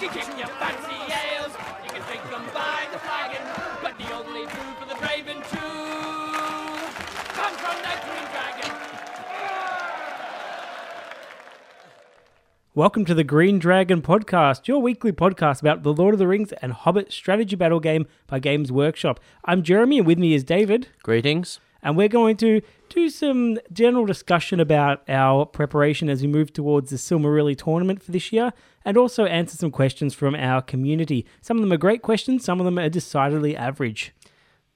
[0.00, 1.52] can kick your fancy ales,
[1.84, 3.42] you can drink them by the flagon,
[3.82, 6.88] but the only brew for the brave and true
[7.36, 8.70] comes from the Green Dragon.
[12.74, 16.52] Welcome to the Green Dragon Podcast, your weekly podcast about the Lord of the Rings
[16.62, 19.20] and Hobbit strategy battle game by Games Workshop.
[19.44, 21.60] I'm Jeremy, and with me is David, Greetings.
[21.82, 26.88] and we're going to do some general discussion about our preparation as we move towards
[26.88, 31.26] the Silmarilli tournament for this year, and also answer some questions from our community.
[31.40, 34.12] Some of them are great questions, some of them are decidedly average.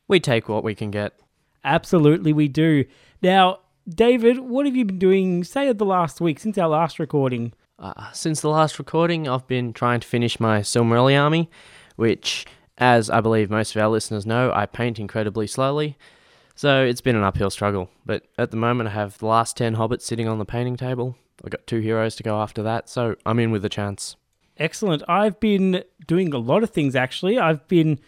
[0.08, 1.18] We take what we can get.
[1.64, 2.84] Absolutely, we do.
[3.22, 7.52] Now, David, what have you been doing, say, the last week since our last recording?
[7.78, 11.50] Uh, since the last recording, I've been trying to finish my Silmarilli army,
[11.96, 12.46] which,
[12.78, 15.96] as I believe most of our listeners know, I paint incredibly slowly.
[16.54, 17.90] So it's been an uphill struggle.
[18.06, 21.16] But at the moment, I have the last 10 hobbits sitting on the painting table.
[21.42, 24.16] I've got two heroes to go after that, so I'm in with a chance.
[24.56, 25.02] Excellent.
[25.08, 27.38] I've been doing a lot of things actually.
[27.38, 27.98] I've been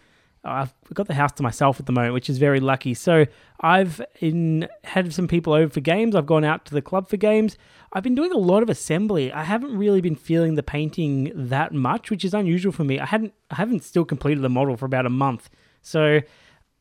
[0.46, 2.94] I've got the house to myself at the moment, which is very lucky.
[2.94, 3.26] So
[3.60, 6.14] I've in, had some people over for games.
[6.14, 7.58] I've gone out to the club for games.
[7.92, 9.32] I've been doing a lot of assembly.
[9.32, 13.00] I haven't really been feeling the painting that much, which is unusual for me.
[13.00, 15.50] I hadn't I haven't still completed the model for about a month.
[15.82, 16.20] So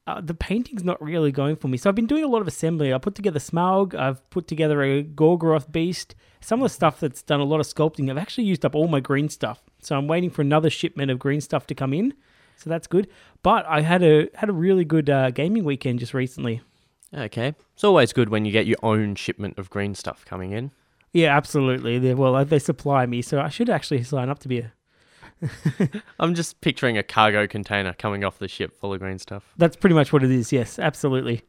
[0.08, 1.78] uh, the painting's not really going for me.
[1.78, 2.94] So I've been doing a lot of assembly.
[2.94, 3.96] I put together Smaug.
[3.96, 6.14] I've put together a Gorgoroth beast.
[6.42, 8.10] Some of the stuff that's done a lot of sculpting.
[8.10, 9.64] I've actually used up all my green stuff.
[9.82, 12.14] So I'm waiting for another shipment of green stuff to come in.
[12.58, 13.08] So that's good.
[13.42, 16.62] But I had a had a really good uh, gaming weekend just recently.
[17.14, 17.56] Okay.
[17.74, 20.72] It's always good when you get your own shipment of green stuff coming in.
[21.14, 21.98] Yeah, absolutely.
[21.98, 24.74] They, well, they supply me, so I should actually sign up to be a.
[26.20, 29.54] I'm just picturing a cargo container coming off the ship full of green stuff.
[29.58, 30.52] That's pretty much what it is.
[30.52, 31.44] Yes, absolutely.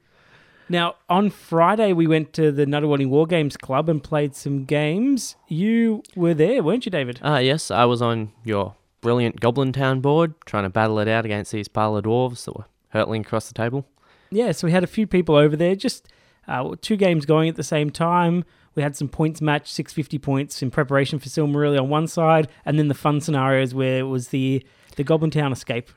[0.68, 5.36] Now on Friday we went to the Nunawading War Games Club and played some games.
[5.48, 7.20] You were there, weren't you, David?
[7.22, 11.24] Ah, yes, I was on your brilliant Goblin Town board trying to battle it out
[11.24, 13.86] against these of dwarves that were hurtling across the table.
[14.30, 16.08] Yeah, so we had a few people over there, just
[16.48, 18.44] uh, two games going at the same time.
[18.76, 22.78] We had some points match, 650 points in preparation for Silmarilli on one side, and
[22.78, 24.64] then the fun scenarios where it was the,
[24.96, 25.90] the Goblin Town escape.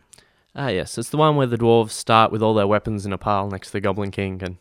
[0.55, 3.17] Ah, yes, it's the one where the dwarves start with all their weapons in a
[3.17, 4.57] pile next to the Goblin King and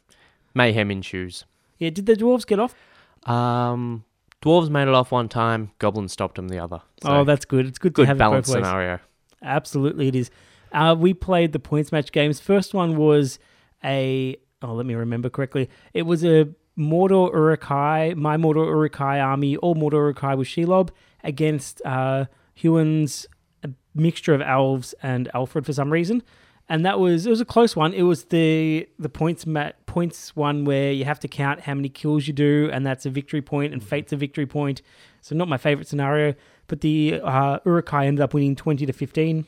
[0.52, 1.44] mayhem ensues.
[1.78, 2.74] Yeah, did the dwarves get off?
[3.22, 4.04] Um,
[4.42, 6.82] dwarves made it off one time, goblins stopped them the other.
[7.02, 7.66] So, oh, that's good.
[7.66, 8.64] It's good, to good have balanced both ways.
[8.64, 8.98] scenario.
[9.42, 10.30] Absolutely, it is.
[10.72, 12.40] Uh, we played the points match games.
[12.40, 13.38] First one was
[13.84, 15.70] a oh, let me remember correctly.
[15.94, 20.90] It was a Mordor Uruk-hai, my Mordor Uruk-hai army, all Mordor Uruk-hai with Shelob
[21.24, 23.26] against uh, Huon's
[23.62, 26.22] a mixture of elves and Alfred for some reason.
[26.68, 27.94] And that was it was a close one.
[27.94, 31.88] It was the the points mat points one where you have to count how many
[31.88, 34.82] kills you do, and that's a victory point, and fate's a victory point.
[35.22, 36.34] So not my favorite scenario,
[36.66, 39.46] but the uh, Uruk-hai ended up winning twenty to 15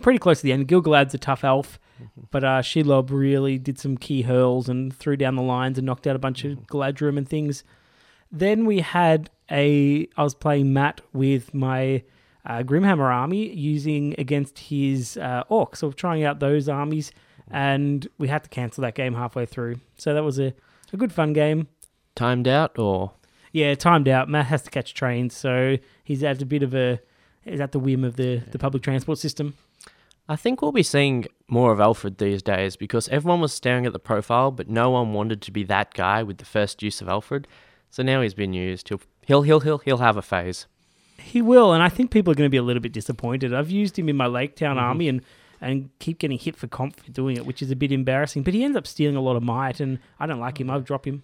[0.00, 0.68] pretty close to the end.
[0.68, 1.78] Gil-galad's a tough elf,
[2.30, 6.06] but uh, Shelob really did some key hurls and threw down the lines and knocked
[6.06, 7.64] out a bunch of Galadhrim and things.
[8.30, 10.08] Then we had a.
[10.16, 12.02] I was playing Matt with my
[12.46, 15.76] uh, Grimhammer army using against his uh, orc.
[15.76, 17.12] So trying out those armies,
[17.50, 19.76] and we had to cancel that game halfway through.
[19.96, 20.54] So that was a,
[20.92, 21.68] a good fun game.
[22.14, 23.12] Timed out or
[23.52, 24.28] Yeah, timed out.
[24.28, 27.00] Matt has to catch trains, so he's at a bit of a.
[27.44, 29.54] Is at the whim of the, the public transport system.
[30.28, 33.92] I think we'll be seeing more of Alfred these days because everyone was staring at
[33.92, 37.08] the profile, but no one wanted to be that guy with the first use of
[37.08, 37.48] Alfred.
[37.90, 38.88] So now he's been used.
[38.88, 40.66] He'll he'll he'll he'll, he'll have a phase.
[41.18, 43.52] He will, and I think people are going to be a little bit disappointed.
[43.52, 45.22] I've used him in my Lake Town army and
[45.60, 48.42] and keep getting hit for comp for doing it, which is a bit embarrassing.
[48.42, 50.70] But he ends up stealing a lot of might, and I don't like him.
[50.70, 51.22] I'll drop him.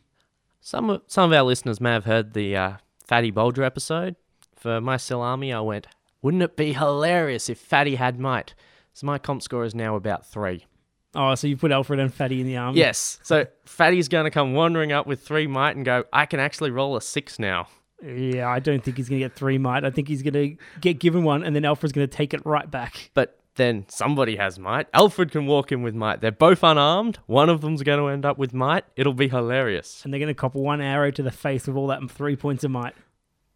[0.60, 2.72] Some of, some of our listeners may have heard the uh,
[3.04, 4.16] Fatty Bulger episode.
[4.54, 5.86] For my Sil army, I went,
[6.20, 8.54] wouldn't it be hilarious if Fatty had might?
[8.92, 10.66] So my comp score is now about three.
[11.14, 12.78] Oh, so you put Alfred and Fatty in the army?
[12.78, 13.18] Yes.
[13.22, 16.70] So Fatty's going to come wandering up with three might and go, I can actually
[16.70, 17.68] roll a six now.
[18.04, 19.84] Yeah, I don't think he's going to get three might.
[19.84, 22.44] I think he's going to get given one, and then Alfred's going to take it
[22.46, 23.10] right back.
[23.14, 24.86] But then somebody has might.
[24.94, 26.20] Alfred can walk in with might.
[26.20, 27.18] They're both unarmed.
[27.26, 28.84] One of them's going to end up with might.
[28.94, 30.04] It'll be hilarious.
[30.04, 32.62] And they're going to cop one arrow to the face with all that three points
[32.62, 32.94] of might.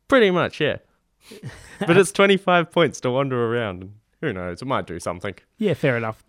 [0.08, 0.78] Pretty much, yeah.
[1.78, 3.93] but it's 25 points to wander around.
[4.22, 4.62] And Who knows?
[4.62, 5.34] It might do something.
[5.58, 6.24] Yeah, fair enough.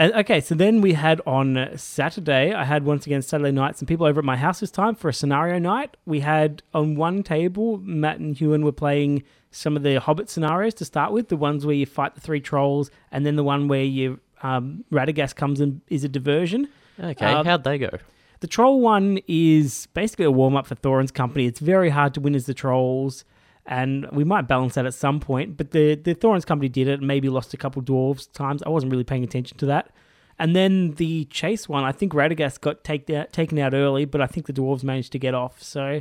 [0.00, 3.86] And, okay, so then we had on Saturday, I had once again Saturday night some
[3.86, 5.96] people over at my house this time for a scenario night.
[6.06, 10.74] We had on one table, Matt and Ewan were playing some of the Hobbit scenarios
[10.74, 13.66] to start with, the ones where you fight the three trolls, and then the one
[13.66, 16.68] where you um, Radagast comes and is a diversion.
[17.00, 17.90] Okay, Uh, how'd they go?
[18.38, 21.46] The troll one is basically a warm up for Thorin's company.
[21.46, 23.24] It's very hard to win as the trolls,
[23.68, 25.56] and we might balance that at some point.
[25.56, 27.00] But the the Thorin's company did it.
[27.00, 28.62] Maybe lost a couple dwarves times.
[28.64, 29.90] I wasn't really paying attention to that.
[30.38, 34.20] And then the chase one, I think Radagast got take out, taken out early, but
[34.20, 35.62] I think the dwarves managed to get off.
[35.62, 36.00] So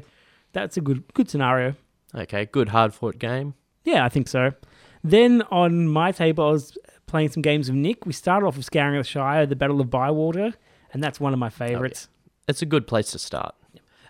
[0.54, 1.75] that's a good good scenario.
[2.16, 3.54] Okay, good hard fought game.
[3.84, 4.54] Yeah, I think so.
[5.04, 8.06] Then on my table, I was playing some games with Nick.
[8.06, 10.54] We started off with Scouring of the Shire, the Battle of Bywater,
[10.94, 12.08] and that's one of my oh, favourites.
[12.48, 13.56] It's a good place to start.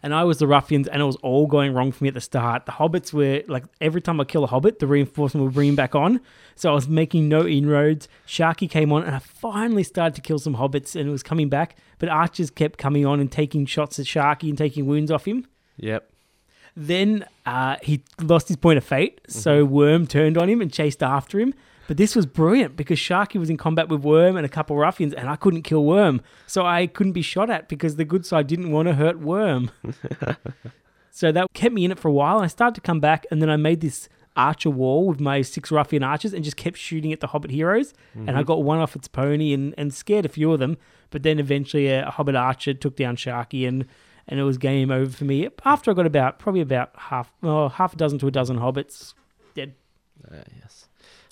[0.03, 2.21] And I was the ruffians, and it was all going wrong for me at the
[2.21, 2.65] start.
[2.65, 5.75] The hobbits were like every time I kill a hobbit, the reinforcement would bring him
[5.75, 6.21] back on.
[6.55, 8.07] So I was making no inroads.
[8.27, 11.49] Sharky came on, and I finally started to kill some hobbits, and it was coming
[11.49, 11.75] back.
[11.99, 15.47] But archers kept coming on and taking shots at Sharky and taking wounds off him.
[15.77, 16.09] Yep.
[16.75, 21.01] Then uh, he lost his point of fate, so Worm turned on him and chased
[21.01, 21.55] after him.
[21.87, 24.81] But this was brilliant because Sharky was in combat with Worm and a couple of
[24.81, 28.25] ruffians, and I couldn't kill Worm, so I couldn't be shot at because the good
[28.25, 29.71] side didn't want to hurt Worm.
[31.11, 32.37] so that kept me in it for a while.
[32.37, 35.41] And I started to come back, and then I made this archer wall with my
[35.41, 37.93] six ruffian archers and just kept shooting at the Hobbit heroes.
[38.13, 40.77] And I got one off its pony and, and scared a few of them.
[41.09, 43.85] But then eventually a, a Hobbit archer took down Sharky and
[44.27, 45.47] and it was game over for me.
[45.63, 49.13] After I got about probably about half oh, half a dozen to a dozen hobbits
[49.53, 49.73] dead.
[50.29, 50.86] Uh, yes.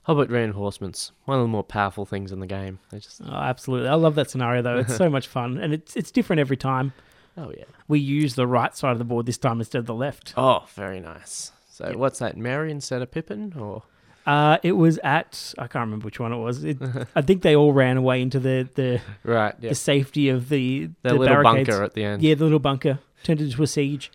[0.05, 2.79] Hobbit reinforcements, one of the more powerful things in the game.
[2.91, 3.89] They just Oh, absolutely.
[3.89, 4.77] I love that scenario though.
[4.79, 6.93] It's so much fun and it's it's different every time.
[7.37, 7.63] oh yeah.
[7.87, 10.33] We use the right side of the board this time instead of the left.
[10.37, 11.51] Oh, very nice.
[11.69, 12.37] So what's that?
[12.37, 13.83] Merry instead of Pippin, or
[14.25, 16.63] Uh, it was at I can't remember which one it was.
[16.63, 16.77] It,
[17.15, 19.55] I think they all ran away into the the, right?
[19.59, 19.69] Yeah.
[19.69, 21.67] the safety of the Their the little barricades.
[21.69, 22.21] bunker at the end.
[22.21, 24.11] Yeah, the little bunker turned into a siege.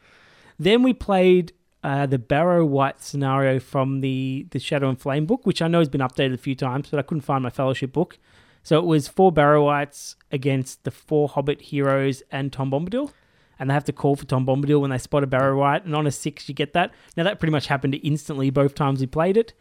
[0.58, 1.52] Then we played
[1.82, 5.79] uh, the Barrow Wight scenario from the the Shadow and Flame book, which I know
[5.79, 8.19] has been updated a few times, but I couldn't find my Fellowship book.
[8.62, 13.11] So it was four Barrow Wights against the four Hobbit heroes and Tom Bombadil.
[13.59, 15.85] And they have to call for Tom Bombadil when they spot a Barrow Wight.
[15.85, 16.93] And on a six, you get that.
[17.17, 19.53] Now, that pretty much happened instantly both times we played it.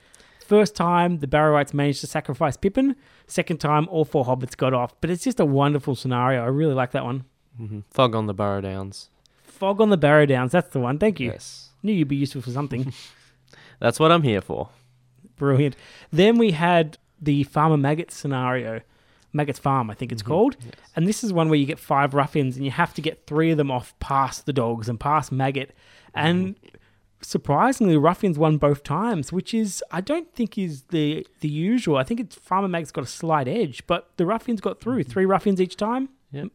[0.45, 2.95] First time, the Barrow Wights managed to sacrifice Pippin.
[3.27, 4.99] Second time, all four Hobbits got off.
[4.99, 6.41] But it's just a wonderful scenario.
[6.43, 7.25] I really like that one.
[7.57, 9.09] hmm Fog on the Barrow Downs.
[9.43, 10.51] Fog on the Barrow Downs.
[10.53, 10.97] That's the one.
[10.97, 11.31] Thank you.
[11.31, 12.93] Yes, Knew you'd be useful for something.
[13.79, 14.69] that's what I'm here for.
[15.37, 15.75] Brilliant.
[16.11, 18.81] Then we had the Farmer Maggot scenario.
[19.31, 20.31] Maggot's Farm, I think it's mm-hmm.
[20.31, 20.57] called.
[20.95, 23.51] And this is one where you get five ruffians and you have to get three
[23.51, 25.75] of them off past the dogs and past Maggot.
[26.15, 26.75] And mm-hmm.
[27.21, 31.97] surprisingly, ruffians won both times, which is I don't think is the the usual.
[31.97, 35.01] I think it's Farmer Maggot's got a slight edge, but the ruffians got through.
[35.01, 35.11] Mm-hmm.
[35.11, 36.09] Three ruffians each time.
[36.31, 36.47] Yep.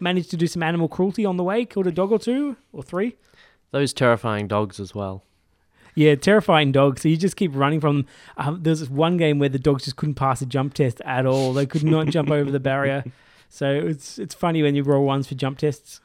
[0.00, 2.82] Managed to do some animal cruelty on the way, killed a dog or two or
[2.82, 3.16] three.
[3.72, 5.24] Those terrifying dogs as well.
[5.94, 7.02] Yeah, terrifying dogs.
[7.02, 8.06] So you just keep running from them.
[8.36, 11.26] Um, there's this one game where the dogs just couldn't pass a jump test at
[11.26, 11.52] all.
[11.52, 13.04] They could not jump over the barrier.
[13.54, 16.00] So it's it's funny when you roll ones for jump tests.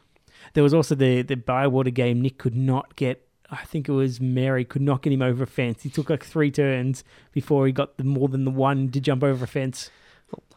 [0.53, 2.21] There was also the the Bywater game.
[2.21, 3.25] Nick could not get.
[3.49, 5.83] I think it was Merry could not get him over a fence.
[5.83, 9.23] He took like three turns before he got the more than the one to jump
[9.23, 9.89] over a fence.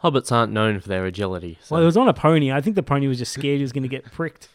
[0.02, 1.58] Hobbits aren't known for their agility.
[1.62, 1.76] So.
[1.76, 2.50] Well, it was on a pony.
[2.50, 4.48] I think the pony was just scared he was going to get pricked.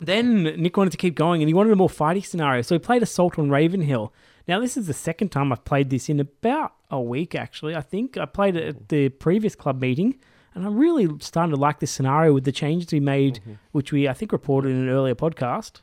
[0.00, 2.62] Then Nick wanted to keep going and he wanted a more fighting scenario.
[2.62, 4.12] So he played Assault on Ravenhill.
[4.48, 7.76] Now, this is the second time I've played this in about a week, actually.
[7.76, 10.18] I think I played it at the previous club meeting
[10.54, 13.52] and I'm really starting to like this scenario with the changes we made, mm-hmm.
[13.72, 15.80] which we, I think, reported in an earlier podcast.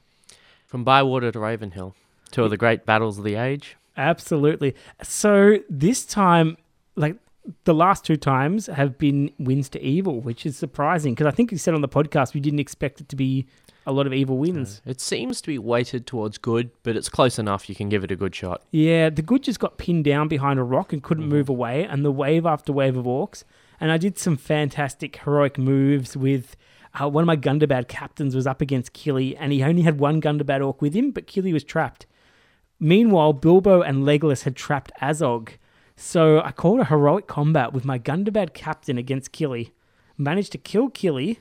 [0.66, 1.96] From Bywater to Ravenhill,
[2.32, 3.78] two of the great battles of the age.
[3.96, 4.76] Absolutely.
[5.02, 6.58] So this time,
[6.96, 7.16] like
[7.64, 11.52] the last two times, have been wins to evil, which is surprising because I think
[11.52, 13.48] you said on the podcast we didn't expect it to be
[13.88, 14.82] a lot of evil wins.
[14.86, 18.12] It seems to be weighted towards good, but it's close enough you can give it
[18.12, 18.62] a good shot.
[18.70, 22.04] Yeah, the good just got pinned down behind a rock and couldn't move away, and
[22.04, 23.44] the wave after wave of orcs.
[23.80, 26.56] And I did some fantastic heroic moves with.
[27.00, 30.22] Uh, one of my Gundabad captains was up against Kili, and he only had one
[30.22, 32.06] Gundabad orc with him, but Kili was trapped.
[32.80, 35.52] Meanwhile, Bilbo and Legolas had trapped Azog.
[35.96, 39.72] So I called a heroic combat with my Gundabad captain against Kili.
[40.18, 41.38] Managed to kill Kili,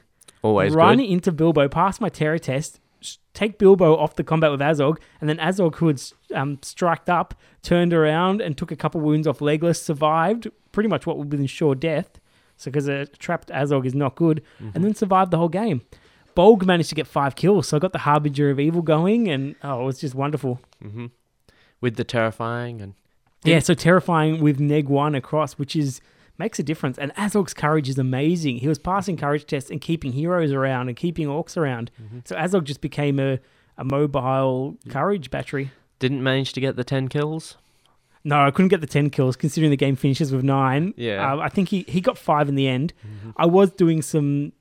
[0.47, 1.07] Always run good.
[1.07, 2.81] into Bilbo, pass my terror test,
[3.35, 6.01] take Bilbo off the combat with Azog, and then Azog, who had
[6.35, 11.07] um, striked up, turned around and took a couple wounds off Legolas, survived pretty much
[11.07, 12.21] what would been sure death.
[12.57, 15.83] So, because a trapped Azog is not good, and then survived the whole game.
[16.35, 19.57] Bolg managed to get five kills, so I got the Harbinger of Evil going, and
[19.63, 20.61] oh, it was just wonderful.
[20.83, 21.07] hmm
[21.81, 22.95] With the terrifying and
[23.45, 26.01] Yeah, so terrifying with Neg 1 across, which is
[26.39, 26.99] makes a difference.
[26.99, 28.59] And Azog's courage is amazing.
[28.59, 29.25] He was passing mm-hmm.
[29.25, 31.91] courage tests and keeping heroes around and keeping orcs around.
[32.01, 32.21] Mm-hmm.
[32.25, 33.39] So Azog just became a,
[33.77, 35.71] a mobile courage battery.
[35.99, 37.57] didn't manage to get the 10 kills.
[38.25, 40.95] No, I couldn't get the 10 kills considering the game finishes with nine.
[40.97, 41.33] Yeah.
[41.33, 42.93] Uh, I think he, he got five in the end.
[43.07, 43.31] Mm-hmm.
[43.37, 44.53] I was doing some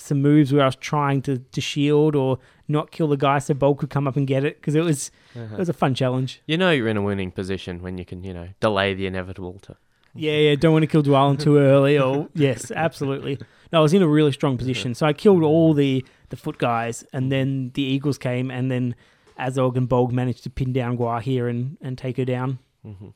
[0.00, 3.52] some moves where I was trying to, to shield or not kill the guy so
[3.52, 5.54] Bolg could come up and get it because it was uh-huh.
[5.54, 6.40] it was a fun challenge.
[6.46, 9.58] You know you're in a winning position when you can, you know, delay the inevitable
[9.60, 9.76] to.
[10.14, 10.54] Yeah, yeah.
[10.56, 11.98] Don't want to kill Dwalin too early.
[11.98, 13.38] Or yes, absolutely.
[13.72, 16.58] No, I was in a really strong position, so I killed all the the foot
[16.58, 18.94] guys, and then the Eagles came, and then
[19.38, 22.58] Azog and Bolg managed to pin down Gwaihir and and take her down.
[22.86, 23.12] Mhm.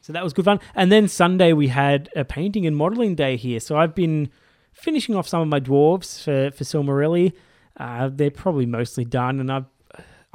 [0.00, 0.60] So that was good fun.
[0.76, 3.58] And then Sunday we had a painting and modeling day here.
[3.58, 4.28] So I've been
[4.72, 7.32] finishing off some of my dwarves for for Silmarilli.
[7.76, 9.66] Uh, they're probably mostly done, and I've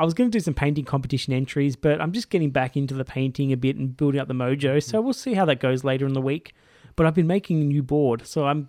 [0.01, 2.95] I was going to do some painting competition entries, but I'm just getting back into
[2.95, 4.77] the painting a bit and building up the mojo.
[4.77, 4.83] Mm.
[4.83, 6.55] So we'll see how that goes later in the week.
[6.95, 8.67] But I've been making a new board, so I'm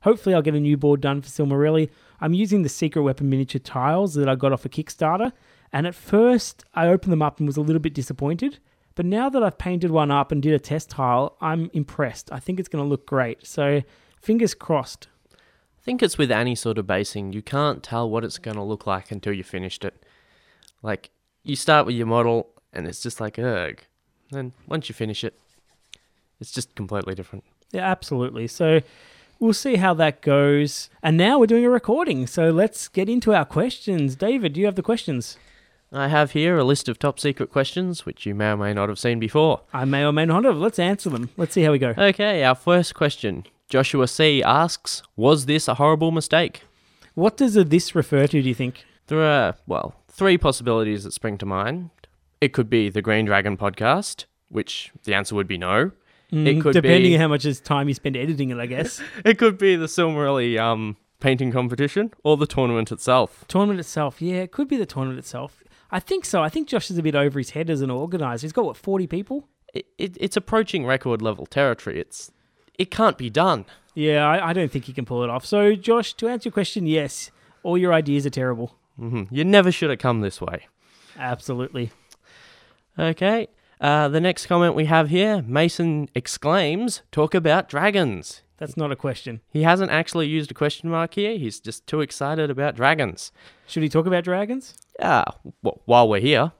[0.00, 1.90] hopefully I'll get a new board done for Silmarilli.
[2.22, 5.32] I'm using the secret weapon miniature tiles that I got off a Kickstarter,
[5.70, 8.58] and at first I opened them up and was a little bit disappointed.
[8.94, 12.32] But now that I've painted one up and did a test tile, I'm impressed.
[12.32, 13.46] I think it's going to look great.
[13.46, 13.82] So
[14.18, 15.08] fingers crossed.
[15.34, 18.62] I think it's with any sort of basing, you can't tell what it's going to
[18.62, 20.02] look like until you finished it.
[20.82, 21.10] Like,
[21.42, 23.80] you start with your model, and it's just like, ugh.
[24.30, 25.38] Then once you finish it,
[26.40, 27.44] it's just completely different.
[27.72, 28.46] Yeah, absolutely.
[28.46, 28.80] So
[29.38, 30.88] we'll see how that goes.
[31.02, 32.26] And now we're doing a recording.
[32.26, 34.14] So let's get into our questions.
[34.16, 35.36] David, do you have the questions?
[35.92, 38.88] I have here a list of top secret questions, which you may or may not
[38.88, 39.62] have seen before.
[39.72, 40.56] I may or may not have.
[40.56, 41.30] Let's answer them.
[41.36, 41.94] Let's see how we go.
[41.98, 43.44] Okay, our first question.
[43.68, 46.62] Joshua C asks, Was this a horrible mistake?
[47.14, 48.84] What does a this refer to, do you think?
[49.08, 51.88] There are, well, three possibilities that spring to mind.
[52.42, 55.92] It could be the Green Dragon podcast, which the answer would be no.
[56.30, 59.00] it could Mm, Depending be on how much time you spend editing it, I guess.
[59.24, 63.46] it could be the Silmarilli um painting competition or the tournament itself.
[63.48, 64.20] tournament itself.
[64.20, 65.64] Yeah, it could be the tournament itself.
[65.90, 66.42] I think so.
[66.42, 68.44] I think Josh is a bit over his head as an organizer.
[68.44, 69.48] He's got, what, 40 people?
[69.72, 71.98] It, it, it's approaching record level territory.
[71.98, 72.30] It's
[72.78, 73.64] it can't be done.
[73.94, 75.46] Yeah, I, I don't think he can pull it off.
[75.46, 77.30] So, Josh, to answer your question, yes,
[77.62, 78.76] all your ideas are terrible.
[79.00, 80.66] Hmm You never should have come this way.
[81.18, 81.90] Absolutely.
[82.98, 83.48] Okay.
[83.80, 88.96] Uh, the next comment we have here, Mason exclaims, "Talk about dragons." That's not a
[88.96, 89.40] question.
[89.48, 91.38] He hasn't actually used a question mark here.
[91.38, 93.32] He's just too excited about dragons.
[93.66, 94.74] Should he talk about dragons?
[95.00, 95.24] Ah,
[95.64, 96.52] w- while we're here,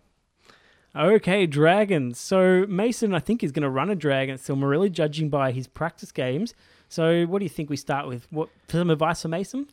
[0.97, 2.18] Okay, dragons.
[2.18, 5.68] So Mason, I think, is going to run a dragon at Silmarilli, judging by his
[5.68, 6.54] practice games.
[6.88, 8.26] So, what do you think we start with?
[8.30, 9.68] What some advice for Mason?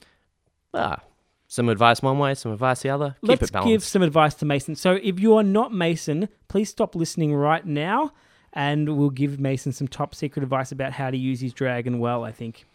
[0.74, 1.00] ah,
[1.48, 3.16] some advice one way, some advice the other.
[3.22, 3.72] Keep Let's it balanced.
[3.72, 4.76] give some advice to Mason.
[4.76, 8.12] So, if you are not Mason, please stop listening right now,
[8.54, 12.24] and we'll give Mason some top secret advice about how to use his dragon well.
[12.24, 12.66] I think.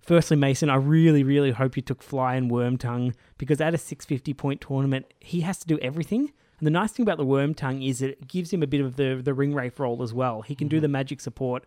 [0.00, 4.32] Firstly, Mason, I really, really hope you took Fly and Wyrmtongue because at a 650
[4.32, 6.32] point tournament, he has to do everything.
[6.58, 9.20] And the nice thing about the Wyrmtongue is it gives him a bit of the,
[9.22, 10.42] the ring wraith role as well.
[10.42, 10.82] He can do mm-hmm.
[10.82, 11.64] the magic support.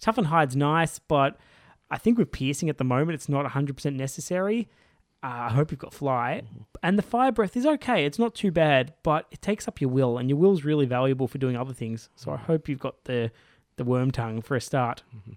[0.00, 1.38] Tough and Hide's nice, but
[1.90, 4.68] I think with Piercing at the moment, it's not 100% necessary.
[5.22, 6.42] Uh, I hope you've got Fly.
[6.44, 6.62] Mm-hmm.
[6.82, 8.04] And the Fire Breath is okay.
[8.04, 11.28] It's not too bad, but it takes up your will, and your will's really valuable
[11.28, 12.08] for doing other things.
[12.16, 12.44] So I mm-hmm.
[12.46, 13.30] hope you've got the,
[13.76, 15.02] the Wyrmtongue for a start.
[15.14, 15.32] Mm-hmm.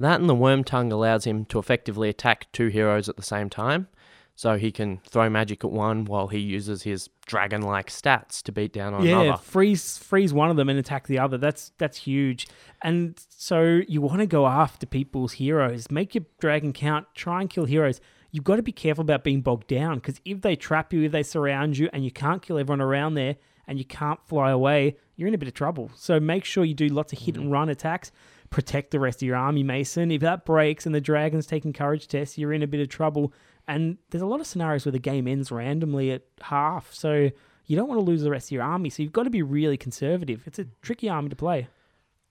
[0.00, 3.88] That and the wyrmtongue allows him to effectively attack two heroes at the same time.
[4.34, 8.52] So he can throw magic at one while he uses his dragon like stats to
[8.52, 9.42] beat down on yeah, another.
[9.42, 11.36] freeze freeze one of them and attack the other.
[11.36, 12.48] That's that's huge.
[12.80, 15.90] And so you want to go after people's heroes.
[15.90, 17.06] Make your dragon count.
[17.14, 18.00] Try and kill heroes.
[18.30, 21.12] You've got to be careful about being bogged down because if they trap you, if
[21.12, 23.36] they surround you, and you can't kill everyone around there,
[23.70, 25.92] and you can't fly away, you're in a bit of trouble.
[25.94, 27.52] So make sure you do lots of hit and mm.
[27.52, 28.10] run attacks.
[28.50, 30.10] Protect the rest of your army, Mason.
[30.10, 33.32] If that breaks and the dragon's taking courage tests, you're in a bit of trouble.
[33.68, 36.92] And there's a lot of scenarios where the game ends randomly at half.
[36.92, 37.30] So
[37.66, 38.90] you don't want to lose the rest of your army.
[38.90, 40.42] So you've got to be really conservative.
[40.46, 40.70] It's a mm.
[40.82, 41.68] tricky army to play.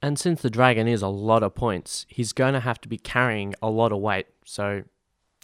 [0.02, 2.98] And since the dragon is a lot of points, he's going to have to be
[2.98, 4.28] carrying a lot of weight.
[4.44, 4.84] So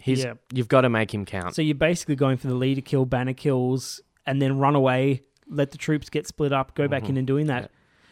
[0.01, 0.33] he's Yeah.
[0.53, 1.55] you've got to make him count.
[1.55, 5.71] So you're basically going for the leader kill, banner kills, and then run away, let
[5.71, 7.11] the troops get split up, go back mm-hmm.
[7.11, 7.71] in and doing that.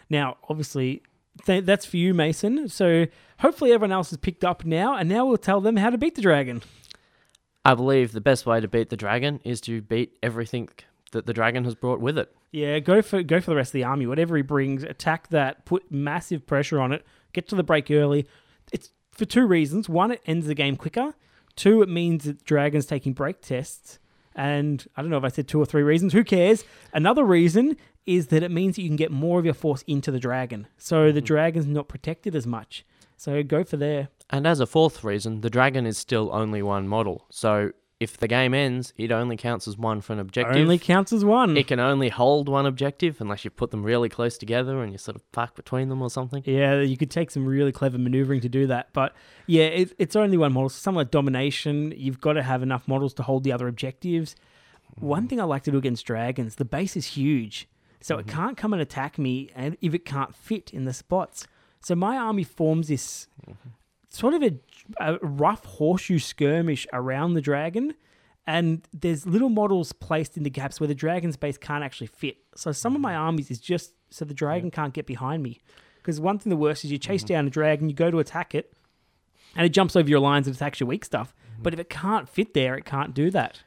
[0.09, 1.01] Now, obviously,
[1.45, 2.67] th- that's for you, Mason.
[2.67, 3.07] So
[3.39, 6.15] hopefully everyone else has picked up now, and now we'll tell them how to beat
[6.15, 6.61] the dragon.
[7.65, 10.69] I believe the best way to beat the dragon is to beat everything
[11.11, 12.35] that the dragon has brought with it.
[12.51, 14.05] Yeah, go for go for the rest of the army.
[14.05, 15.65] Whatever he brings, attack that.
[15.65, 17.05] Put massive pressure on it.
[17.31, 18.27] Get to the break early.
[18.71, 19.89] It's for two reasons.
[19.89, 21.15] One, it ends the game quicker.
[21.55, 23.99] Two, it means that dragons taking break tests.
[24.35, 26.13] And I don't know if I said two or three reasons.
[26.13, 26.63] Who cares?
[26.91, 30.11] Another reason is that it means that you can get more of your force into
[30.11, 31.25] the dragon, so the mm.
[31.25, 32.85] dragon's not protected as much.
[33.15, 34.09] So go for there.
[34.29, 37.25] And as a fourth reason, the dragon is still only one model.
[37.29, 37.71] So
[38.03, 40.57] if the game ends, it only counts as one for an objective.
[40.57, 41.57] Only counts as one.
[41.57, 44.97] it can only hold one objective unless you put them really close together and you
[44.97, 46.43] sort of park between them or something.
[46.45, 48.89] Yeah, you could take some really clever maneuvering to do that.
[48.93, 49.13] But
[49.47, 50.69] yeah, it, it's only one model.
[50.69, 54.35] So something like domination, you've got to have enough models to hold the other objectives.
[54.99, 55.29] One mm.
[55.29, 57.67] thing I like to do against dragons, the base is huge.
[58.01, 58.35] So it mm-hmm.
[58.35, 61.47] can't come and attack me and if it can't fit in the spots.
[61.81, 63.69] So my army forms this mm-hmm.
[64.09, 64.59] sort of a,
[64.99, 67.93] a rough horseshoe skirmish around the dragon.
[68.45, 72.37] And there's little models placed in the gaps where the dragon's base can't actually fit.
[72.55, 73.19] So some of my mm.
[73.19, 75.61] armies is just so the dragon can't get behind me.
[75.97, 77.33] Because one thing the worst is you chase mm-hmm.
[77.33, 78.73] down a dragon, you go to attack it,
[79.55, 81.33] and it jumps over your lines and attacks your weak stuff.
[81.33, 81.63] Mm-hmm.
[81.63, 83.63] But if it can't fit there, it can't do that.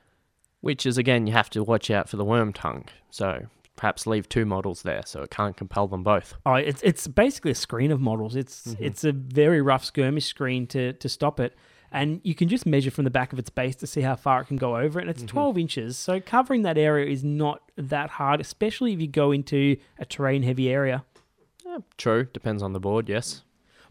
[0.60, 2.88] Which is again, you have to watch out for the wyrmtongue.
[3.10, 3.46] So
[3.76, 6.34] perhaps leave two models there so it can't compel them both.
[6.44, 8.34] Oh, it's it's basically a screen of models.
[8.34, 8.84] It's mm-hmm.
[8.84, 11.54] it's a very rough skirmish screen to to stop it,
[11.92, 14.40] and you can just measure from the back of its base to see how far
[14.40, 15.02] it can go over it.
[15.02, 15.28] And it's mm-hmm.
[15.28, 19.76] twelve inches, so covering that area is not that hard, especially if you go into
[19.98, 21.04] a terrain heavy area.
[21.64, 23.42] Yeah, true, depends on the board, yes.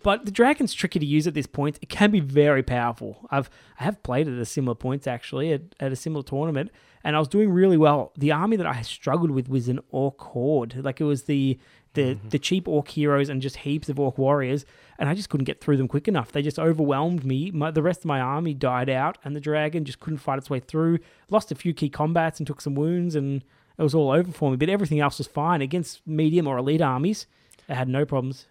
[0.06, 1.80] But the dragon's tricky to use at this point.
[1.82, 3.28] It can be very powerful.
[3.32, 6.70] I've I have played at similar points actually at, at a similar tournament,
[7.04, 8.12] and I was doing really well.
[8.16, 10.76] The army that I struggled with was an orc horde.
[10.86, 11.58] Like it was the
[11.96, 12.30] the mm-hmm.
[12.30, 14.64] the cheap orc heroes and just heaps of orc warriors,
[15.00, 16.32] and I just couldn't get through them quick enough.
[16.32, 17.50] They just overwhelmed me.
[17.50, 20.52] My, the rest of my army died out, and the dragon just couldn't fight its
[20.52, 21.00] way through.
[21.32, 23.44] Lost a few key combats and took some wounds, and
[23.76, 24.58] it was all over for me.
[24.58, 27.26] But everything else was fine against medium or elite armies.
[27.68, 28.46] I had no problems.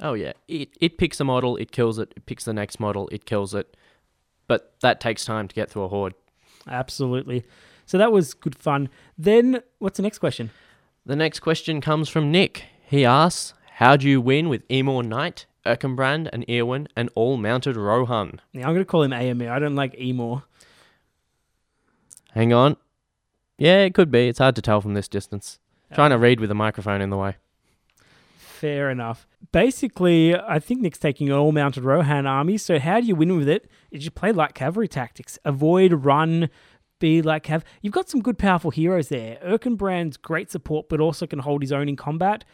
[0.00, 2.12] Oh yeah, it it picks a model, it kills it.
[2.16, 3.76] It picks the next model, it kills it.
[4.46, 6.14] But that takes time to get through a horde.
[6.68, 7.44] Absolutely.
[7.86, 8.88] So that was good fun.
[9.16, 10.50] Then what's the next question?
[11.06, 12.64] The next question comes from Nick.
[12.86, 17.76] He asks, "How do you win with Emor Knight, Erkenbrand, and Eowyn, and all mounted
[17.76, 19.50] Rohan?" Yeah, I'm going to call him AMR.
[19.50, 20.42] I don't like Emor.
[22.32, 22.76] Hang on.
[23.58, 24.28] Yeah, it could be.
[24.28, 25.58] It's hard to tell from this distance.
[25.92, 27.36] Trying to read with a microphone in the way.
[28.54, 29.26] Fair enough.
[29.50, 32.56] Basically, I think Nick's taking an all mounted Rohan army.
[32.56, 33.68] So, how do you win with it?
[33.90, 35.38] You play light cavalry tactics.
[35.44, 36.48] Avoid, run,
[37.00, 37.64] be like have.
[37.82, 39.38] You've got some good, powerful heroes there.
[39.44, 42.44] Erkenbrand's great support, but also can hold his own in combat.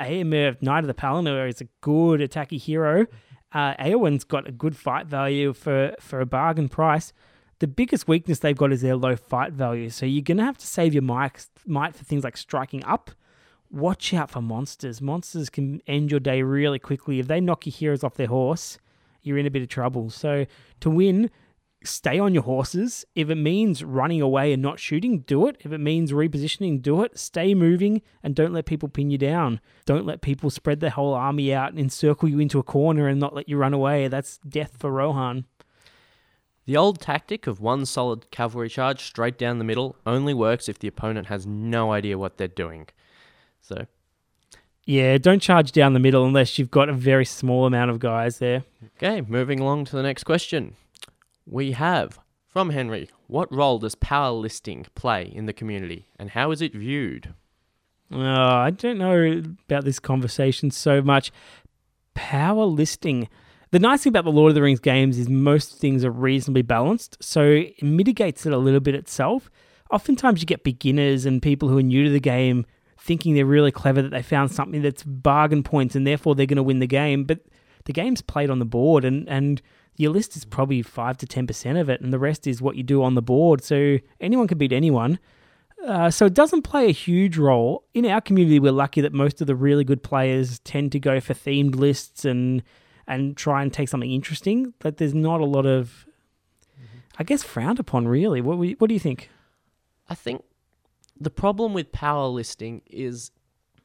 [0.00, 3.06] Eomer, Knight of the Pelennor, is a good attacky hero.
[3.50, 7.12] Uh, Eowyn's got a good fight value for, for a bargain price.
[7.58, 9.90] The biggest weakness they've got is their low fight value.
[9.90, 13.10] So you're to have to save your might, might for things like striking up.
[13.70, 15.00] Watch out for monsters.
[15.00, 17.18] Monsters can end your day really quickly.
[17.18, 18.78] If they knock your heroes off their horse,
[19.22, 20.08] you're in a bit of trouble.
[20.08, 20.46] So
[20.80, 21.30] to win,
[21.84, 23.04] stay on your horses.
[23.14, 25.58] If it means running away and not shooting, do it.
[25.60, 27.18] If it means repositioning, do it.
[27.18, 29.60] Stay moving and don't let people pin you down.
[29.84, 33.20] Don't let people spread their whole army out and encircle you into a corner and
[33.20, 34.08] not let you run away.
[34.08, 35.44] That's death for Rohan.
[36.64, 40.78] The old tactic of one solid cavalry charge straight down the middle only works if
[40.78, 42.88] the opponent has no idea what they're doing.
[43.60, 43.86] So,
[44.86, 48.38] Yeah, don't charge down the middle unless you've got a very small amount of guys
[48.38, 48.64] there.
[48.96, 50.74] okay, moving along to the next question.
[51.46, 56.50] We have from Henry, what role does power listing play in the community and how
[56.50, 57.34] is it viewed?
[58.10, 61.30] Oh, I don't know about this conversation so much.
[62.14, 63.28] Power listing.
[63.70, 66.62] The nice thing about the Lord of the Rings games is most things are reasonably
[66.62, 69.50] balanced, so it mitigates it a little bit itself.
[69.90, 72.64] Oftentimes, you get beginners and people who are new to the game
[72.98, 76.56] thinking they're really clever that they found something that's bargain points and therefore they're going
[76.56, 77.24] to win the game.
[77.24, 77.40] But
[77.84, 79.62] the game's played on the board, and, and
[79.96, 82.82] your list is probably 5 to 10% of it, and the rest is what you
[82.82, 83.62] do on the board.
[83.64, 85.18] So anyone can beat anyone.
[85.86, 87.84] Uh, so it doesn't play a huge role.
[87.94, 91.20] In our community, we're lucky that most of the really good players tend to go
[91.20, 92.62] for themed lists and
[93.06, 94.74] and try and take something interesting.
[94.80, 96.04] But there's not a lot of,
[97.16, 98.40] I guess, frowned upon really.
[98.40, 99.30] What what do you think?
[100.08, 100.42] I think
[101.20, 103.30] the problem with power listing is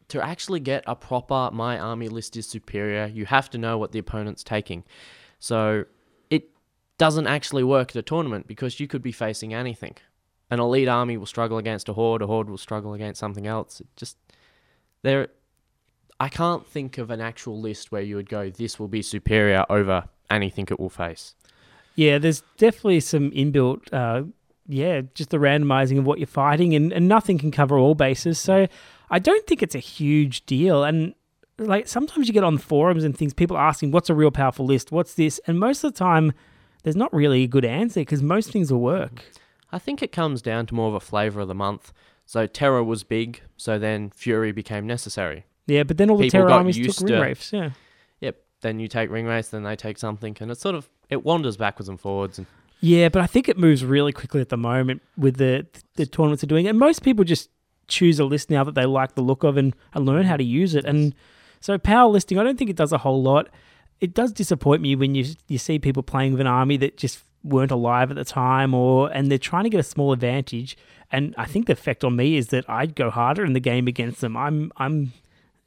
[0.10, 3.92] to actually get a proper my army list is superior, you have to know what
[3.92, 4.84] the opponent's taking.
[5.40, 5.86] So
[6.30, 6.50] it
[6.98, 9.96] doesn't actually work at a tournament because you could be facing anything.
[10.52, 13.82] An elite army will struggle against a horde, a horde will struggle against something else.
[13.82, 14.18] It just
[15.02, 15.30] there
[16.20, 19.66] I can't think of an actual list where you would go this will be superior
[19.70, 21.36] over anything it will face.
[21.96, 24.24] Yeah, there's definitely some inbuilt, uh,
[24.68, 28.40] yeah, just the randomizing of what you're fighting, and, and nothing can cover all bases.
[28.40, 28.68] So
[29.10, 30.84] I don't think it's a huge deal.
[30.84, 31.14] And
[31.58, 34.92] like sometimes you get on forums and things, people asking, what's a real powerful list?
[34.92, 35.40] What's this?
[35.48, 36.34] And most of the time,
[36.84, 39.24] there's not really a good answer because most things will work.
[39.72, 41.94] I think it comes down to more of a flavour of the month.
[42.26, 45.46] So Terror was big, so then Fury became necessary.
[45.68, 47.52] Yeah, but then all the People terror armies took to- ring wraiths.
[47.52, 47.72] Yeah.
[48.22, 48.38] Yep.
[48.62, 51.58] Then you take ring wraiths, then they take something, and it sort of it wanders
[51.58, 52.38] backwards and forwards.
[52.38, 52.48] And
[52.84, 55.66] Yeah, but I think it moves really quickly at the moment with the
[55.96, 56.68] the tournaments are doing.
[56.68, 57.50] And most people just
[57.88, 60.44] choose a list now that they like the look of and, and learn how to
[60.44, 60.84] use it.
[60.84, 61.16] And
[61.62, 63.48] so power listing, I don't think it does a whole lot.
[64.02, 67.24] It does disappoint me when you you see people playing with an army that just
[67.42, 70.76] weren't alive at the time or and they're trying to get a small advantage.
[71.10, 73.88] And I think the effect on me is that I'd go harder in the game
[73.88, 74.36] against them.
[74.36, 75.14] I'm I'm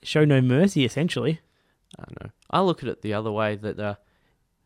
[0.03, 1.41] show no mercy essentially.
[1.99, 2.31] I don't know.
[2.51, 3.95] I look at it the other way that uh,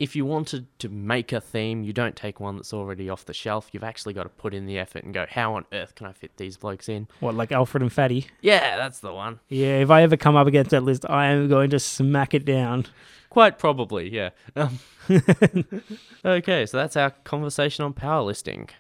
[0.01, 3.35] if you wanted to make a theme, you don't take one that's already off the
[3.35, 3.69] shelf.
[3.71, 6.13] You've actually got to put in the effort and go, how on earth can I
[6.13, 7.07] fit these blokes in?
[7.21, 8.27] What like Alfred and Fatty?
[8.41, 9.41] Yeah, that's the one.
[9.51, 12.47] Yeah, if I ever come up against that list, I am going to smack it
[12.47, 12.87] down.
[13.29, 14.31] Quite probably, yeah.
[14.57, 14.79] Um,
[16.25, 18.71] okay, so that's our conversation on power listing.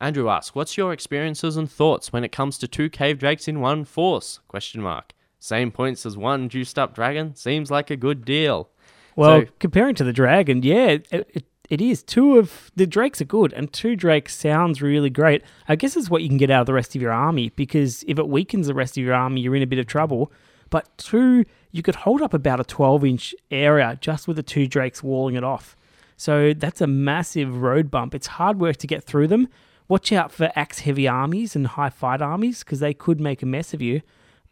[0.00, 3.60] Andrew asks, "What's your experiences and thoughts when it comes to two cave drakes in
[3.60, 5.12] one force?" Question mark.
[5.38, 8.70] Same points as one juiced up dragon seems like a good deal.
[9.16, 12.02] Well, So- comparing to the dragon, yeah, it, it, it is.
[12.02, 15.42] Two of the drakes are good, and two drakes sounds really great.
[15.68, 18.04] I guess it's what you can get out of the rest of your army because
[18.06, 20.30] if it weakens the rest of your army, you're in a bit of trouble.
[20.70, 24.66] But two, you could hold up about a 12 inch area just with the two
[24.66, 25.76] drakes walling it off.
[26.16, 28.14] So that's a massive road bump.
[28.14, 29.48] It's hard work to get through them.
[29.88, 33.46] Watch out for axe heavy armies and high fight armies because they could make a
[33.46, 34.02] mess of you.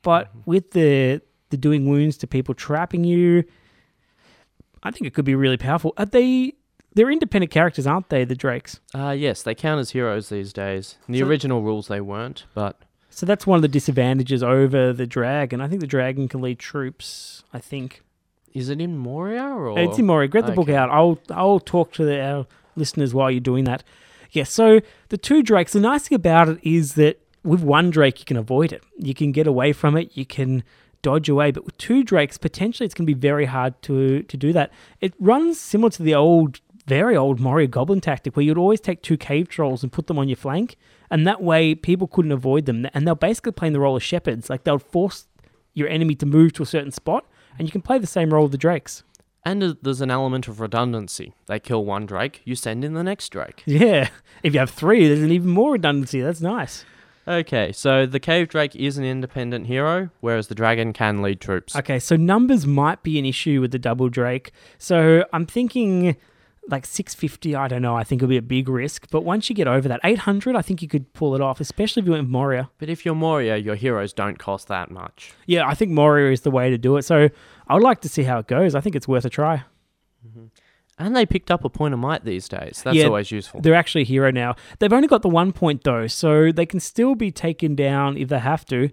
[0.03, 0.51] But mm-hmm.
[0.51, 3.45] with the the doing wounds to people trapping you,
[4.83, 5.93] I think it could be really powerful.
[5.97, 6.55] Are they?
[6.95, 8.25] They're independent characters, aren't they?
[8.25, 8.81] The Drakes.
[8.95, 10.97] Uh, yes, they count as heroes these days.
[11.07, 14.93] In the So- original rules, they weren't, but So that's one of the disadvantages over
[14.93, 15.61] the dragon.
[15.61, 17.45] I think the dragon can lead troops.
[17.53, 18.03] I think
[18.53, 19.79] is it in Moria or?
[19.79, 20.29] it's in Moria.
[20.29, 20.91] Get the book out.
[20.91, 23.85] I'll I'll talk to the, our listeners while you're doing that.
[24.33, 24.45] Yeah.
[24.45, 25.73] So the two drakes.
[25.73, 28.83] The nice thing about it is that with one drake you can avoid it.
[28.99, 30.11] You can get away from it.
[30.17, 30.63] You can
[31.03, 31.51] dodge away.
[31.51, 34.73] But with two drakes, potentially it's going to be very hard to to do that.
[35.01, 39.03] It runs similar to the old, very old Moria Goblin tactic, where you'd always take
[39.03, 40.77] two cave trolls and put them on your flank,
[41.11, 42.87] and that way people couldn't avoid them.
[42.95, 44.51] And they're basically playing the role of shepherds.
[44.51, 45.27] Like they'll force
[45.75, 47.27] your enemy to move to a certain spot,
[47.59, 49.03] and you can play the same role with the drakes.
[49.43, 51.33] And there's an element of redundancy.
[51.47, 53.63] They kill one drake, you send in the next drake.
[53.65, 54.11] Yeah.
[54.43, 56.21] If you have three, there's an even more redundancy.
[56.21, 56.85] That's nice.
[57.29, 61.77] Okay, so the cave drake is an independent hero, whereas the dragon can lead troops.
[61.77, 64.53] Okay, so numbers might be an issue with the double Drake.
[64.79, 66.17] So I'm thinking
[66.69, 67.97] like 650, I don't know.
[67.97, 69.09] I think it'll be a big risk.
[69.11, 72.01] But once you get over that, 800, I think you could pull it off, especially
[72.01, 72.71] if you went with Moria.
[72.79, 75.33] But if you're Moria, your heroes don't cost that much.
[75.47, 77.03] Yeah, I think Moria is the way to do it.
[77.03, 77.29] So
[77.69, 78.75] I would like to see how it goes.
[78.75, 79.65] I think it's worth a try.
[80.27, 80.47] Mm-hmm.
[81.01, 82.83] And they picked up a point of might these days.
[82.85, 83.61] That's Yeah, always useful.
[83.61, 84.55] They're actually a hero now.
[84.79, 88.29] They've only got the one point though, so they can still be taken down if
[88.29, 88.91] they have to.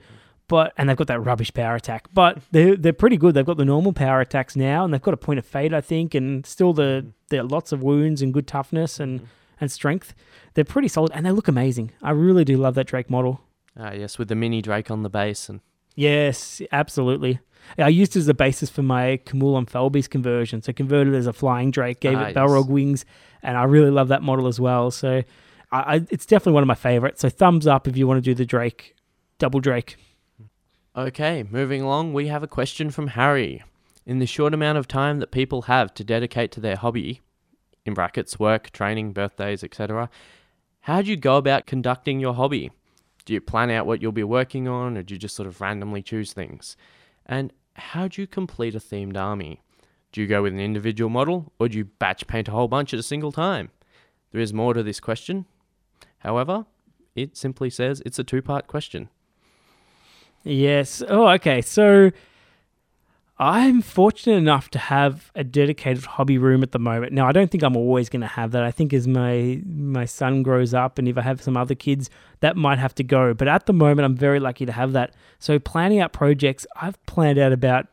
[0.47, 2.07] But and they've got that rubbish power attack.
[2.13, 3.33] But they're they're pretty good.
[3.33, 5.81] They've got the normal power attacks now, and they've got a point of fate, I
[5.81, 9.27] think, and still the there are lots of wounds and good toughness and
[9.59, 10.13] and strength.
[10.53, 11.91] They're pretty solid, and they look amazing.
[12.01, 13.41] I really do love that Drake model.
[13.77, 15.59] Ah, yes, with the mini drake on the base and
[15.95, 17.39] Yes, absolutely.
[17.77, 20.61] I used it as a basis for my Khamul and Fell Beast conversion.
[20.61, 22.69] So converted as a flying Drake, gave Ah, it Balrog yes.
[22.69, 23.05] wings,
[23.43, 24.89] and I really love that model as well.
[24.91, 25.23] So
[25.71, 27.21] I, I, it's definitely one of my favorites.
[27.21, 28.95] So thumbs up if you want to do the Drake,
[29.37, 29.97] double Drake.
[30.95, 33.63] Okay, moving along, we have a question from Harry.
[34.05, 37.21] In the short amount of time that people have to dedicate to their hobby,
[37.85, 40.09] in brackets, work, training, birthdays, etc.,
[40.81, 42.71] how do you go about conducting your hobby?
[43.25, 45.59] Do you plan out what you'll be working on, or do you just sort of
[45.59, 46.77] randomly choose things?
[47.25, 49.61] And how do you complete a themed army?
[50.11, 52.93] Do you go with an individual model, or do you batch paint a whole bunch
[52.93, 53.71] at a single time?
[54.31, 55.45] There is more to this question.
[56.19, 56.65] However,
[57.15, 59.09] it simply says it's a two part question.
[60.43, 61.03] Yes.
[61.07, 61.61] Oh, okay.
[61.61, 62.11] So
[63.39, 67.13] I'm fortunate enough to have a dedicated hobby room at the moment.
[67.13, 68.63] Now, I don't think I'm always going to have that.
[68.63, 72.09] I think as my my son grows up and if I have some other kids,
[72.39, 73.35] that might have to go.
[73.35, 75.13] But at the moment, I'm very lucky to have that.
[75.37, 77.87] So planning out projects, I've planned out about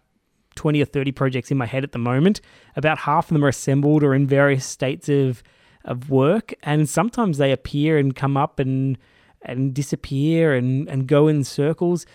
[0.55, 2.41] 20 or 30 projects in my head at the moment.
[2.75, 5.43] About half of them are assembled or in various states of
[5.85, 8.97] of work and sometimes they appear and come up and
[9.43, 12.07] and disappear and and go in circles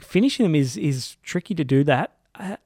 [0.00, 2.13] finishing them is is tricky to do that.
[2.38, 2.56] Uh,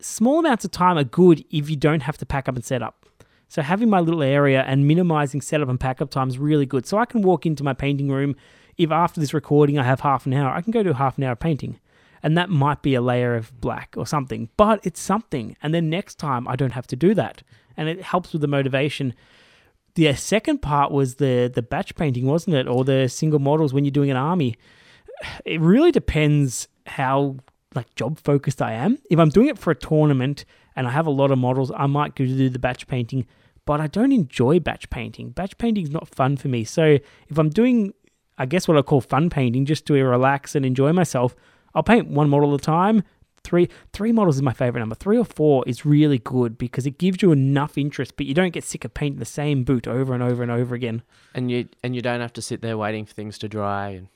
[0.00, 2.82] small amounts of time are good if you don't have to pack up and set
[2.82, 3.06] up.
[3.48, 6.86] So having my little area and minimizing setup and pack up time is really good.
[6.86, 8.34] So I can walk into my painting room.
[8.78, 11.24] If after this recording I have half an hour, I can go do half an
[11.24, 11.78] hour of painting.
[12.22, 15.56] And that might be a layer of black or something, but it's something.
[15.62, 17.42] And then next time I don't have to do that.
[17.76, 19.12] And it helps with the motivation.
[19.96, 22.66] The second part was the the batch painting, wasn't it?
[22.66, 24.56] Or the single models when you're doing an army
[25.44, 27.36] it really depends how
[27.74, 28.98] like job focused I am.
[29.10, 30.44] If I'm doing it for a tournament
[30.76, 33.26] and I have a lot of models, I might go do the batch painting.
[33.64, 35.30] but I don't enjoy batch painting.
[35.30, 36.64] Batch painting is not fun for me.
[36.64, 37.94] So if I'm doing,
[38.38, 41.36] I guess what I call fun painting, just to relax and enjoy myself,
[41.74, 43.04] I'll paint one model at a time.
[43.44, 44.94] Three three models is my favorite number.
[44.94, 48.52] Three or four is really good because it gives you enough interest, but you don't
[48.52, 51.02] get sick of painting the same boot over and over and over again.
[51.34, 53.88] And you and you don't have to sit there waiting for things to dry.
[53.90, 54.08] And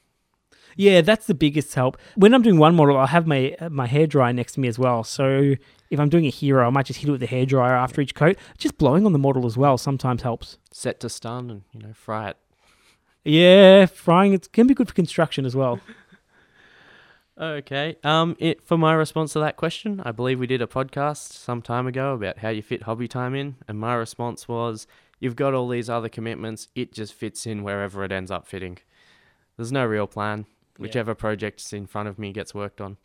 [0.76, 1.96] Yeah, that's the biggest help.
[2.16, 4.78] When I'm doing one model, I'll have my my hair dryer next to me as
[4.78, 5.02] well.
[5.04, 5.54] So
[5.90, 8.00] if I'm doing a hero, I might just hit it with the hair dryer after
[8.00, 8.36] each coat.
[8.58, 10.58] Just blowing on the model as well sometimes helps.
[10.70, 12.36] set to stun and you know fry it.
[13.24, 15.80] Yeah, frying it can be good for construction as well.
[17.38, 17.96] Okay.
[18.02, 21.60] Um, it, for my response to that question, I believe we did a podcast some
[21.60, 24.86] time ago about how you fit hobby time in, and my response was,
[25.20, 26.68] "You've got all these other commitments.
[26.74, 28.78] It just fits in wherever it ends up fitting.
[29.56, 30.46] There's no real plan.
[30.78, 32.96] Whichever project's in front of me gets worked on.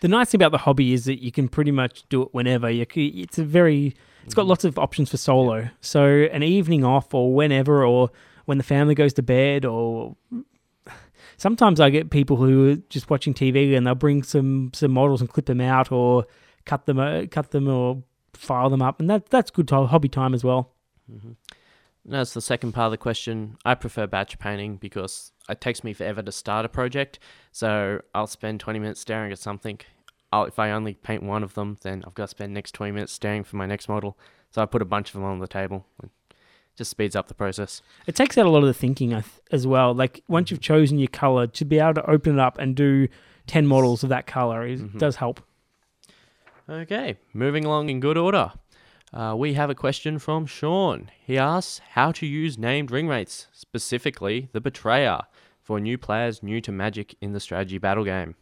[0.00, 2.68] The nice thing about the hobby is that you can pretty much do it whenever.
[2.68, 5.68] You c it's a very, it's got lots of options for solo.
[5.80, 8.10] So an evening off or whenever, or
[8.46, 10.16] when the family goes to bed, or
[11.36, 15.20] sometimes I get people who are just watching TV and they'll bring some some models
[15.20, 16.26] and clip them out or
[16.64, 18.02] cut them, uh, cut them or
[18.34, 20.72] file them up, and that that's good to hobby time as well.
[21.08, 21.36] And
[22.14, 25.92] As the second part of the question, I prefer batch painting because it takes me
[25.92, 27.18] forever to start a project.
[27.50, 29.80] So I'll spend 20 minutes staring at something.
[30.32, 32.92] I'll, if I only paint one of them, then I've got to spend next 20
[32.92, 34.18] minutes staring for my next model.
[34.50, 35.86] So I put a bunch of them on the table.
[36.02, 36.10] It
[36.76, 37.82] just speeds up the process.
[38.06, 39.94] It takes out a lot of the thinking as well.
[39.94, 43.08] Like once you've chosen your color, to be able to open it up and do
[43.46, 45.40] ten models of that color is, does help.
[46.68, 48.52] Okay, moving along in good order.
[49.12, 51.10] Uh, we have a question from Sean.
[51.26, 55.20] He asks how to use named ring wraiths, specifically the Betrayer,
[55.72, 58.34] for new players new to Magic in the strategy battle game.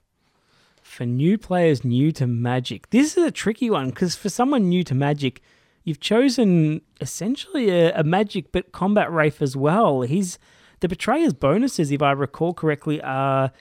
[0.82, 4.82] For new players new to Magic, this is a tricky one because for someone new
[4.82, 5.40] to Magic,
[5.84, 10.00] you've chosen essentially a, a Magic but combat Wraith as well.
[10.00, 10.40] He's
[10.80, 13.52] the Betrayer's bonuses, if I recall correctly, are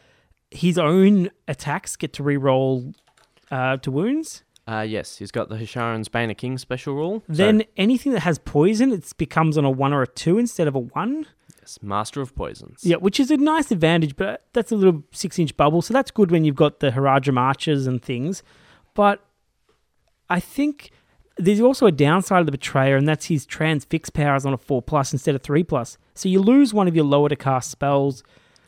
[0.50, 2.96] his own attacks get to reroll
[3.52, 4.44] uh, to wounds.
[4.68, 7.22] Uh, yes, he's got the Hasharin's Bane of King special rule.
[7.28, 10.68] So, Then anything that has poison, it becomes on a one or a two instead
[10.68, 11.28] of a one.
[11.70, 12.82] Yes, Master of Poisons.
[12.84, 15.82] Yeah, which is a nice advantage, but that's a little six inch bubble.
[15.82, 18.44] So that's good when you've got the Haradrim archers and things.
[18.94, 19.24] But
[20.30, 20.92] I think
[21.38, 24.82] there's also a downside of the Betrayer, and that's his transfix powers on a 4
[24.82, 25.98] plus instead of 3 plus.
[26.16, 28.24] So you lose one of your lower to cast spells.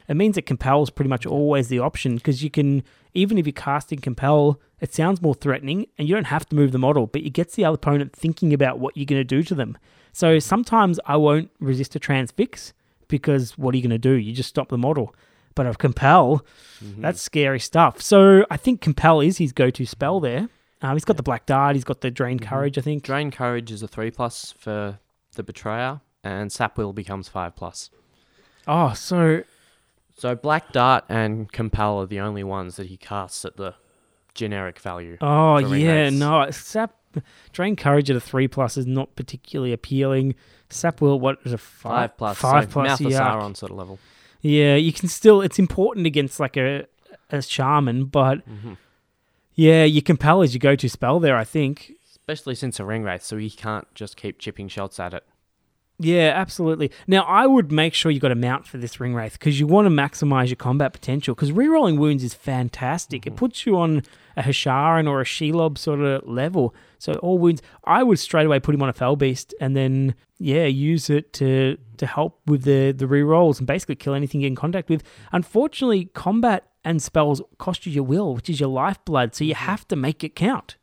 [0.08, 2.84] It means that Compel is pretty much always the option because you can,
[3.14, 6.72] even if you're casting Compel, it sounds more threatening and you don't have to move
[6.72, 9.44] the model, but it gets the other opponent thinking about what you're going to do
[9.44, 9.78] to them.
[10.12, 12.74] So sometimes I won't resist a transfix
[13.12, 14.14] because what are you going to do?
[14.14, 15.14] You just stop the model.
[15.54, 16.46] But of Compel,
[16.84, 17.02] mm-hmm.
[17.02, 18.02] that's scary stuff.
[18.02, 20.26] So I think Compel is his go to spell mm-hmm.
[20.26, 20.50] there.
[20.82, 22.50] Um, he's got the Black Dart, he's got the Drain mm-hmm.
[22.50, 23.04] Courage, I think.
[23.04, 24.98] Drain Courage is a 3 plus for
[25.36, 27.92] the Betrayer, and Sap Will becomes 5 plus.
[28.68, 29.44] Oh, so
[30.18, 33.76] So Black Dart and Compel are the only ones that he casts at the
[34.34, 35.18] generic value.
[35.22, 36.50] Oh yeah, no.
[36.52, 36.96] Sap
[37.52, 40.36] Drain Courage at a three plus is not particularly appealing.
[40.70, 42.38] Sap will what is a five, 5 plus.
[42.38, 43.02] Five so plus.
[43.02, 43.18] Mouth of.
[43.20, 44.00] Sauron sort of level.
[44.42, 45.42] Yeah, you can still.
[45.42, 46.86] It's important against like a
[47.30, 48.74] a shaman, but Mm-hmm.
[49.56, 51.36] yeah, you compel as your go to spell there.
[51.38, 51.94] I think.
[52.10, 55.26] Especially since a ring wraith, so he can't just keep chipping shots at it.
[56.04, 56.92] Yeah, absolutely.
[57.06, 59.68] Now, I would make sure you got a mount for this ring wraith because you
[59.68, 61.36] want to maximize your combat potential.
[61.36, 63.28] Because rerolling wounds is fantastic.
[63.28, 63.38] It mm-hmm.
[63.38, 64.02] puts you on
[64.36, 66.74] a Hasharin or a Shelob sort of level.
[66.98, 70.16] So all wounds, I would straight away put him on a Fell Beast and then
[70.40, 74.46] yeah, use it to to help with the the rerolls and basically kill anything you
[74.46, 75.04] get in contact with.
[75.32, 79.36] Unfortunately, combat and spells cost you your will, which is your lifeblood.
[79.36, 79.66] So you mm-hmm.
[79.66, 80.78] have to make it count.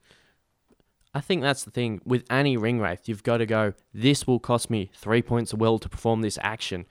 [1.18, 3.08] I think that's the thing with any ring wraith.
[3.08, 3.72] You've got to go.
[3.92, 6.86] This will cost me three points of will to perform this action.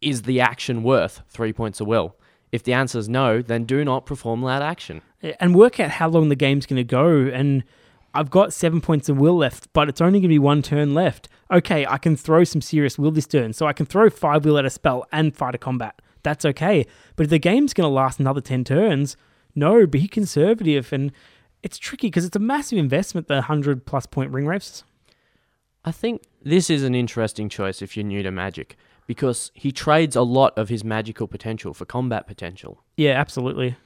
[0.00, 2.16] Is the action worth three points of will?
[2.50, 5.02] If the answer is no, then do not perform that action.
[5.38, 7.30] and work out how long the game's going to go.
[7.32, 7.62] And
[8.12, 10.92] I've got seven points of will left, but it's only going to be one turn
[10.92, 11.28] left.
[11.52, 14.58] Okay, I can throw some serious will this turn, so I can throw five will
[14.58, 16.02] at a spell and fight a combat.
[16.24, 16.88] That's okay.
[17.14, 19.16] But if the game's going to last another 10 turns,
[19.54, 20.92] no, be conservative.
[20.92, 21.12] And
[21.64, 24.84] it's tricky because it's a massive investment, the 100 plus point ring wraiths.
[25.82, 30.14] I think this is an interesting choice if you're new to Magic because he trades
[30.14, 32.82] a lot of his magical potential for combat potential.
[32.96, 33.76] Yeah, absolutely.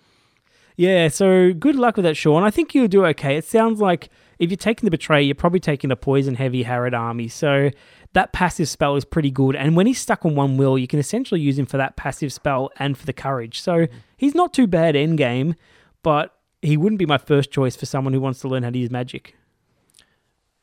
[0.77, 2.43] Yeah, so good luck with that, Sean.
[2.43, 3.37] I think you'll do okay.
[3.37, 6.97] It sounds like if you're taking the Betray, you're probably taking a poison heavy Harad
[6.97, 7.29] army.
[7.29, 7.71] So
[8.13, 9.55] that passive spell is pretty good.
[9.57, 12.33] And when he's stuck on one will, you can essentially use him for that passive
[12.33, 13.61] spell and for the courage.
[13.61, 13.89] So mm.
[14.17, 15.57] he's not too bad end game,
[16.03, 18.79] but he wouldn't be my first choice for someone who wants to learn how to
[18.79, 19.37] use magic.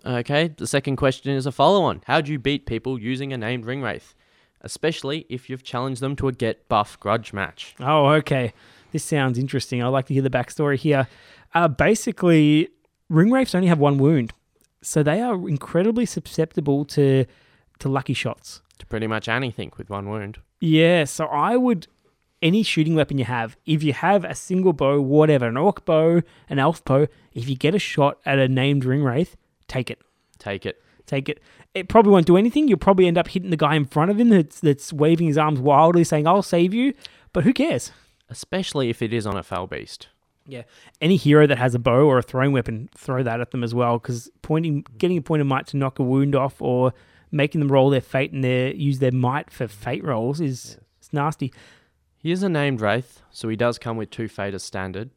[0.05, 2.01] Okay, the second question is a follow on.
[2.05, 4.13] How do you beat people using a named ring wraith?
[4.62, 7.75] Especially if you've challenged them to a get buff grudge match.
[7.79, 8.53] Oh, okay.
[8.91, 9.81] This sounds interesting.
[9.81, 11.08] I'd like to hear the backstory here.
[11.53, 12.69] Uh, basically,
[13.10, 14.34] ring wraiths only have one wound,
[14.81, 17.25] so they are incredibly susceptible to
[17.79, 18.62] to lucky shots.
[18.79, 20.39] To pretty much anything with one wound.
[20.60, 21.88] Yeah, so I would
[22.45, 26.21] any shooting weapon you have, if you have a single bow, whatever, an orc bow,
[26.47, 29.36] an elf bow, if you get a shot at a named ring wraith,
[29.67, 29.99] take it.
[30.38, 30.81] Take it.
[31.08, 31.41] Take it.
[31.73, 32.67] It probably won't do anything.
[32.67, 35.38] You'll probably end up hitting the guy in front of him that's, that's waving his
[35.38, 36.93] arms wildly, saying, "I'll save you,"
[37.34, 37.91] but who cares?
[38.29, 40.08] Especially if it is on a foul beast.
[40.47, 40.63] Yeah.
[41.01, 43.73] Any hero that has a bow or a throwing weapon, throw that at them as
[43.73, 46.93] well, because pointing, getting a point of might to knock a wound off, or
[47.31, 51.12] making them roll their fate and their use their might for fate rolls is it's
[51.12, 51.51] nasty.
[52.25, 55.11] He is a named wraith, so he does come with two fate as standard,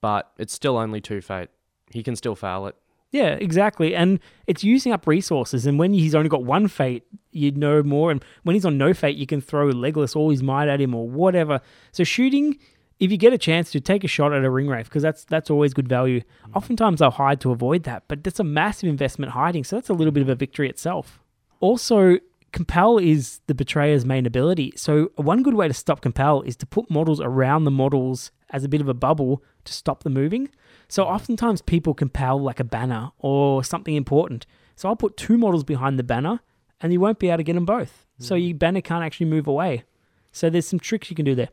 [0.00, 1.48] but it's still only two fate.
[1.92, 2.74] He can still fail it.
[3.12, 3.94] Yeah, exactly.
[3.94, 4.18] And
[4.48, 5.64] it's using up resources.
[5.64, 8.10] And when he's only got one fate, you know more.
[8.10, 10.92] And when he's on no fate, you can throw Legolas all his might at him
[10.92, 11.60] or whatever.
[11.92, 12.58] So shooting,
[12.98, 15.24] if you get a chance to take a shot at a ring wraith, because that's
[15.24, 16.18] that's always good value.
[16.48, 16.56] Mm.
[16.56, 19.62] Oftentimes they'll hide to avoid that, but that's a massive investment hiding.
[19.62, 21.20] So that's a little bit of a victory itself.
[21.60, 22.18] Also,
[22.54, 24.72] compel is the betrayer's main ability.
[24.76, 28.62] So one good way to stop compel is to put models around the models as
[28.62, 30.48] a bit of a bubble to stop them moving.
[30.88, 34.46] So oftentimes people compel like a banner or something important.
[34.76, 36.40] So I'll put two models behind the banner
[36.80, 38.06] and you won't be able to get them both.
[38.20, 38.42] So hmm.
[38.42, 39.82] your banner can't actually move away.
[40.30, 41.48] So there's some tricks you can do there.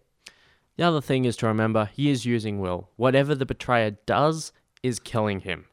[0.77, 2.89] The other thing is to remember he is using will.
[2.95, 4.51] Whatever the betrayer does
[4.83, 5.65] is killing him.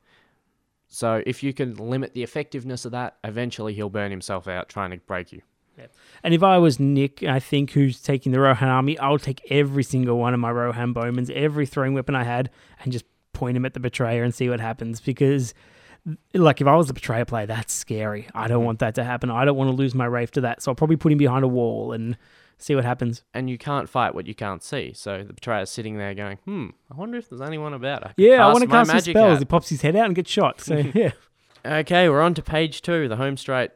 [0.89, 4.91] So if you can limit the effectiveness of that, eventually he'll burn himself out trying
[4.91, 5.43] to break you.
[6.25, 9.85] And if I was Nick, I think who's taking the Rohan army, I'll take every
[9.85, 12.51] single one of my Rohan bowmans, every throwing weapon I had,
[12.83, 15.01] and just point him at the betrayer and see what happens.
[15.01, 15.55] Because,
[16.35, 18.29] like, if I was the betrayer player, that's scary.
[18.35, 18.67] I don't mm.
[18.67, 19.31] want that to happen.
[19.31, 20.63] I don't want to lose my Wraith to that.
[20.63, 22.17] So I'll probably put him behind a wall and
[22.59, 23.23] see what happens.
[23.33, 24.93] And you can't fight what you can't see.
[24.95, 28.05] So the betrayer's sitting there going, hmm, I wonder if there's anyone about.
[28.05, 29.33] I Yeah, I want to cast some spells.
[29.35, 30.61] hat." He pops his head out and gets shot.
[30.61, 31.13] So, yeah.
[31.65, 33.71] Okay, we're on to page two, the home straight.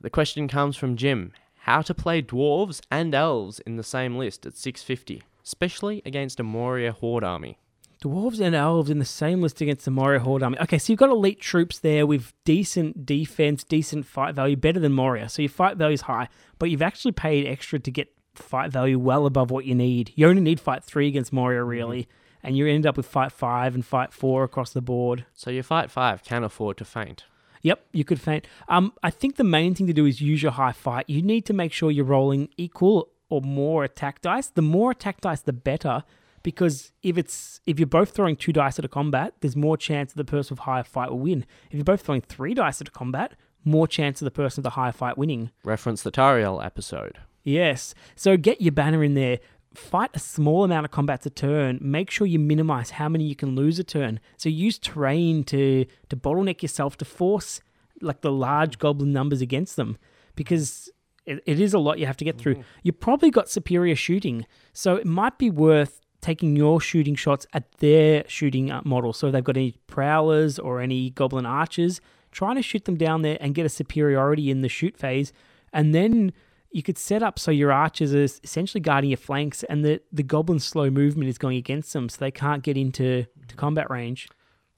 [0.00, 1.32] The question comes from Jim.
[1.64, 6.42] How to play dwarves and elves in the same list at 650, especially against a
[6.42, 7.58] Moria horde army.
[8.02, 10.58] Dwarves and elves in the same list against the Moria Horde army.
[10.60, 14.92] Okay, so you've got elite troops there with decent defense, decent fight value, better than
[14.92, 15.28] Moria.
[15.28, 18.98] So your fight value is high, but you've actually paid extra to get fight value
[18.98, 20.12] well above what you need.
[20.14, 22.08] You only need fight three against Moria, really,
[22.42, 25.26] and you end up with fight five and fight four across the board.
[25.34, 27.24] So your fight five can afford to feint.
[27.60, 28.46] Yep, you could feint.
[28.68, 31.04] Um, I think the main thing to do is use your high fight.
[31.08, 34.46] You need to make sure you're rolling equal or more attack dice.
[34.48, 36.04] The more attack dice, the better,
[36.42, 40.12] because if it's if you're both throwing two dice at a combat, there's more chance
[40.12, 41.44] that the person with higher fight will win.
[41.70, 44.64] If you're both throwing three dice at a combat, more chance of the person with
[44.64, 45.50] the higher fight winning.
[45.64, 47.18] Reference the Tauriel episode.
[47.42, 47.94] Yes.
[48.16, 49.38] So get your banner in there.
[49.74, 51.78] Fight a small amount of combats a turn.
[51.80, 54.18] Make sure you minimize how many you can lose a turn.
[54.36, 57.60] So use terrain to to bottleneck yourself to force
[58.00, 59.98] like the large goblin numbers against them
[60.34, 60.90] because
[61.26, 62.54] it, it is a lot you have to get through.
[62.54, 62.80] Mm-hmm.
[62.82, 67.70] You probably got superior shooting, so it might be worth taking your shooting shots at
[67.78, 69.12] their shooting uh, model.
[69.12, 73.22] So if they've got any prowlers or any goblin archers, trying to shoot them down
[73.22, 75.32] there and get a superiority in the shoot phase,
[75.72, 76.32] and then
[76.70, 80.22] you could set up so your archers are essentially guarding your flanks, and the the
[80.22, 84.28] goblin slow movement is going against them, so they can't get into to combat range.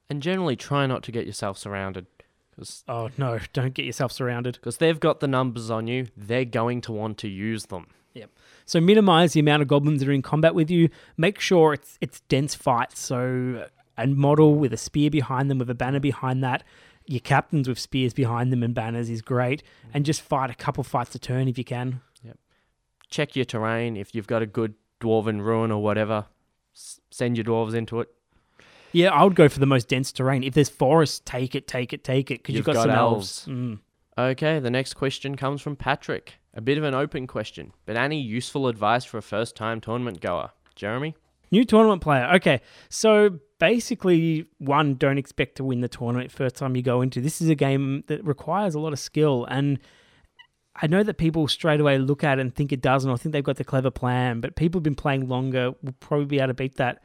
[0.09, 2.07] And generally try not to get yourself surrounded.
[2.50, 3.38] Because Oh no!
[3.52, 4.55] Don't get yourself surrounded.
[4.61, 7.87] Because they've got the numbers on you, they're going to want to use them.
[8.14, 8.31] Yep.
[8.66, 10.88] So minimize the amount of goblins that are in combat with you.
[11.16, 13.01] Make sure it's it's dense fights.
[13.01, 13.66] So
[13.98, 16.62] a model with a spear behind them, with a banner behind that.
[17.07, 19.62] Your captains with spears behind them and banners is great.
[19.92, 22.01] And just fight a couple fights a turn if you can.
[22.22, 22.38] Yep.
[23.11, 23.96] Check your terrain.
[23.96, 26.27] If you've got a good dwarven ruin or whatever,
[26.75, 28.09] s- send your dwarves into it.
[28.92, 30.42] Yeah, I would go for the most dense terrain.
[30.44, 32.90] If there's forest, take it, take it, take it, because you've, You've got, got some
[32.90, 33.48] elves.
[33.48, 33.59] elves.
[33.59, 33.79] Mm.
[34.18, 36.35] Okay, the next question comes from Patrick.
[36.54, 40.20] A bit of an open question, but any useful advice for a first time tournament
[40.20, 40.50] goer?
[40.74, 41.14] Jeremy?
[41.50, 42.30] New tournament player.
[42.34, 47.20] Okay, so basically, one, don't expect to win the tournament first time you go into.
[47.20, 49.78] This is a game that requires a lot of skill, and
[50.76, 53.32] I know that people straight away look at it and think it doesn't, or think
[53.32, 54.40] they've got the clever plan.
[54.40, 57.03] But people who've been playing longer will probably be able to beat that.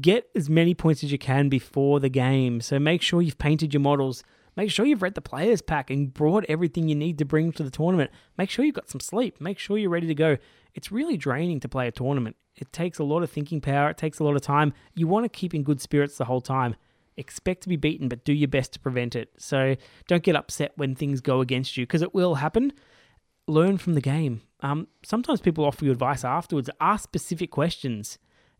[0.00, 2.60] Get as many points as you can before the game.
[2.60, 4.22] So make sure you've painted your models.
[4.56, 7.62] Make sure you've read the players pack and brought everything you need to bring to
[7.62, 8.10] the tournament.
[8.38, 9.40] Make sure you've got some sleep.
[9.40, 10.38] Make sure you're ready to go.
[10.74, 12.36] It's really draining to play a tournament.
[12.56, 13.90] It takes a lot of thinking power.
[13.90, 14.72] It takes a lot of time.
[14.94, 16.74] You want to keep in good spirits the whole time.
[17.18, 19.30] Expect to be beaten, but do your best to prevent it.
[19.38, 19.76] So
[20.06, 22.72] don't get upset when things go against you because it will happen.
[23.46, 24.42] Learn from the game.
[24.60, 26.70] Um, sometimes people offer you advice afterwards.
[26.80, 28.18] Ask specific questions.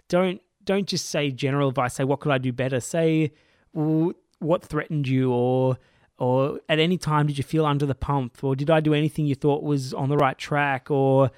[0.08, 1.94] Don't don't just say general advice.
[1.94, 2.80] Say what could I do better.
[2.80, 3.32] Say
[3.72, 5.78] well, what threatened you, or
[6.18, 9.26] or at any time did you feel under the pump, or did I do anything
[9.26, 11.30] you thought was on the right track, or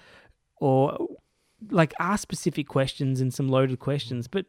[0.57, 1.09] or
[1.71, 4.47] like ask specific questions and some loaded questions, but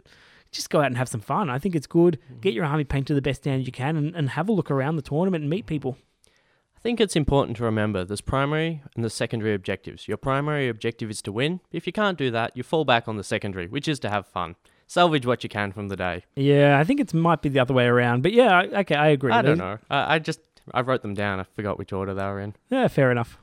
[0.52, 1.50] just go out and have some fun.
[1.50, 2.20] I think it's good.
[2.26, 2.40] Mm-hmm.
[2.42, 4.96] Get your army painted the best standard you can and, and have a look around
[4.96, 5.68] the tournament and meet mm-hmm.
[5.68, 5.98] people.
[6.26, 10.08] I think it's important to remember there's primary and the secondary objectives.
[10.08, 11.60] Your primary objective is to win.
[11.74, 14.26] If you can't do that, you fall back on the secondary, which is to have
[14.26, 14.56] fun.
[14.90, 16.24] Salvage what you can from the day.
[16.36, 18.24] Yeah, I think it might be the other way around.
[18.24, 19.32] But yeah, okay, I agree.
[19.32, 19.78] I don't know.
[19.88, 20.40] I, I just
[20.74, 21.40] I wrote them down.
[21.40, 22.56] I forgot which order they were in.
[22.72, 23.38] Yeah, fair enough.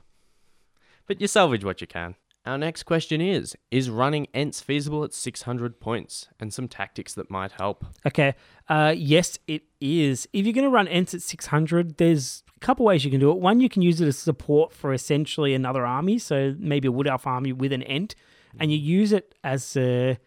[1.07, 2.15] But you salvage what you can.
[2.45, 6.27] Our next question is Is running Ents feasible at 600 points?
[6.37, 7.85] And some tactics that might help.
[8.05, 8.35] Okay.
[8.67, 10.27] Uh, yes, it is.
[10.33, 13.31] If you're going to run Ents at 600, there's a couple ways you can do
[13.31, 13.37] it.
[13.37, 17.07] One, you can use it as support for essentially another army, so maybe a Wood
[17.07, 18.15] Elf army with an Ent,
[18.59, 20.17] and you use it as a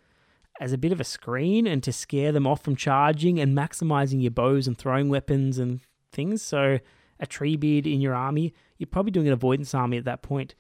[0.61, 4.23] as a bit of a screen and to scare them off from charging and maximizing
[4.23, 5.81] your bows and throwing weapons and
[6.13, 6.43] things.
[6.43, 6.79] So
[7.19, 10.55] a Treebeard in your army, you're probably doing an avoidance army at that point.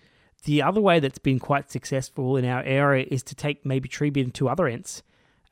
[0.44, 4.24] The other way that's been quite successful in our area is to take maybe Treebeard
[4.24, 5.02] and two other Ents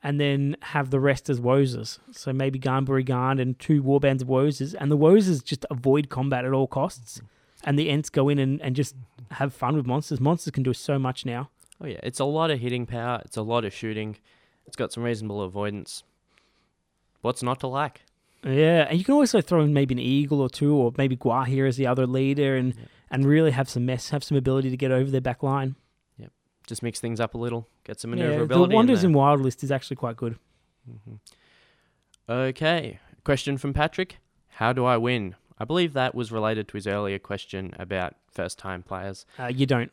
[0.01, 1.99] and then have the rest as Woses.
[2.11, 4.73] So maybe Ghân-buri-Ghân and two warbands of Woses.
[4.79, 7.21] And the Woses just avoid combat at all costs.
[7.65, 8.95] And the Ents go in and, and just
[9.31, 10.19] have fun with monsters.
[10.19, 11.49] Monsters can do so much now.
[11.81, 11.99] Oh, yeah.
[12.01, 14.17] It's a lot of hitting power, it's a lot of shooting,
[14.69, 16.03] it's got some reasonable avoidance.
[17.21, 18.01] What's not to like?
[18.43, 21.67] Yeah, and you can also throw in maybe an eagle or two, or maybe Gwaihir
[21.67, 22.75] as the other leader, and
[23.09, 25.75] and really have some mess, have some ability to get over their back line.
[26.67, 28.53] Just mix things up a little, get some maneuverability.
[28.53, 30.37] Yeah, the Wanderers in in Wild list is actually quite good.
[30.85, 32.37] there.
[32.49, 32.99] Okay.
[33.23, 34.17] Question from Patrick
[34.49, 35.33] How do I win?
[35.57, 39.25] I believe that was related to his earlier question about first time players.
[39.39, 39.91] Uh, you don't.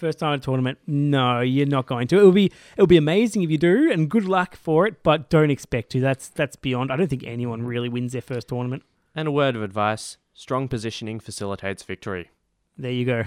[0.00, 2.16] First time at a tournament, no, you're not going to.
[2.16, 5.02] It'll be it'll be amazing if you do, and good luck for it.
[5.02, 6.00] But don't expect to.
[6.00, 6.90] That's that's beyond.
[6.90, 8.82] I don't think anyone really wins their first tournament.
[9.14, 12.30] And a word of advice strong positioning facilitates victory.
[12.78, 13.24] There you go.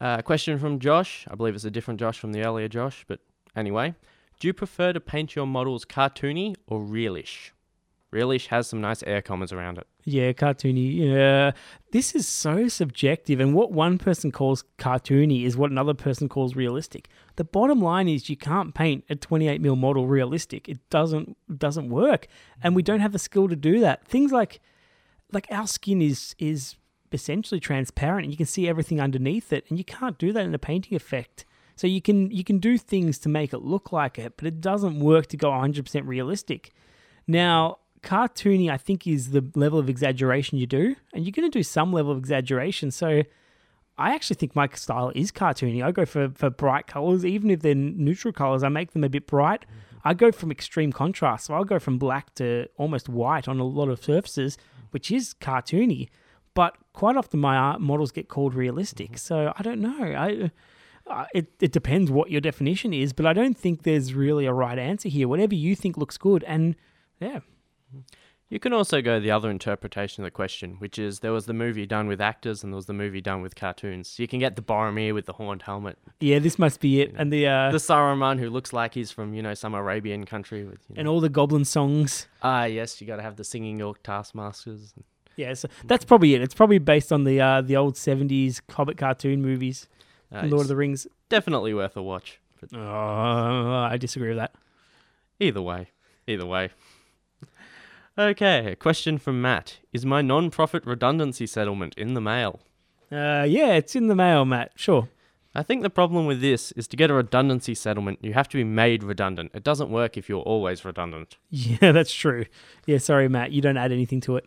[0.00, 1.26] Uh, question from Josh.
[1.28, 3.18] I believe it's a different Josh from the earlier Josh, but
[3.56, 3.96] anyway.
[4.38, 7.50] Do you prefer to paint your models cartoony or realish?
[8.12, 9.86] Realish has some nice air commas around it.
[10.04, 10.98] Yeah, cartoony.
[10.98, 11.52] Yeah,
[11.92, 16.54] this is so subjective, and what one person calls cartoony is what another person calls
[16.54, 17.08] realistic.
[17.36, 20.68] The bottom line is you can't paint a 28 mil model realistic.
[20.68, 22.26] It doesn't doesn't work,
[22.62, 24.06] and we don't have the skill to do that.
[24.06, 24.60] Things like
[25.32, 26.76] like our skin is is
[27.12, 30.54] essentially transparent, and you can see everything underneath it, and you can't do that in
[30.54, 31.46] a painting effect.
[31.76, 34.60] So you can you can do things to make it look like it, but it
[34.60, 36.72] doesn't work to go 100% realistic.
[37.26, 41.58] Now, cartoony, I think, is the level of exaggeration you do, and you're going to
[41.58, 42.90] do some level of exaggeration.
[42.90, 43.22] So,
[43.98, 45.84] I actually think my style is cartoony.
[45.84, 49.08] I go for, for bright colors, even if they're neutral colors, I make them a
[49.08, 49.64] bit bright.
[50.04, 51.46] I go from extreme contrast.
[51.46, 54.58] So, I'll go from black to almost white on a lot of surfaces,
[54.90, 56.08] which is cartoony.
[56.54, 59.18] But quite often, my art models get called realistic.
[59.18, 60.04] So, I don't know.
[60.04, 60.50] I.
[61.04, 64.52] Uh, it, it depends what your definition is, but I don't think there's really a
[64.52, 65.26] right answer here.
[65.26, 66.76] Whatever you think looks good, and
[67.20, 67.40] yeah,
[68.48, 71.54] You can also go the other interpretation of the question, which is there was the
[71.54, 74.08] movie done with actors and there was the movie done with cartoons.
[74.08, 77.14] So you can get the Boromir with the horned helmet, yeah, this must be it.
[77.16, 80.64] And the uh, the Saruman who looks like he's from you know some Arabian country.
[80.64, 81.00] With, you know.
[81.00, 82.26] and all the goblin songs.
[82.42, 84.92] ah yes, you got to have the singing orc taskmasters.
[85.36, 86.42] Yeah, so that's probably it.
[86.42, 89.88] It's probably based on the uh, the old seventies Hobbit cartoon movies,
[90.30, 91.06] Uh, Lord of the Rings.
[91.30, 92.38] definitely worth a watch.
[92.60, 94.52] But Oh, I disagree with that.
[95.40, 95.88] either way,
[96.26, 96.68] either way.
[98.18, 102.60] Okay, a question from Matt: Is my non-profit redundancy settlement in the mail?
[103.10, 104.72] Uh, yeah, it's in the mail, Matt.
[104.74, 105.08] Sure.
[105.54, 108.56] I think the problem with this is to get a redundancy settlement, you have to
[108.56, 109.50] be made redundant.
[109.54, 111.36] It doesn't work if you're always redundant.
[111.50, 112.46] Yeah, that's true.
[112.86, 113.52] Yeah, sorry, Matt.
[113.52, 114.46] You don't add anything to it.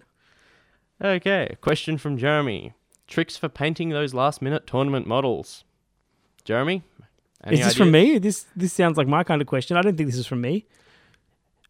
[1.03, 2.73] Okay, a question from Jeremy.
[3.07, 5.63] Tricks for painting those last minute tournament models.
[6.43, 6.83] Jeremy?
[7.43, 8.17] any is this from me?
[8.17, 9.77] This this sounds like my kind of question.
[9.77, 10.65] I don't think this is from me.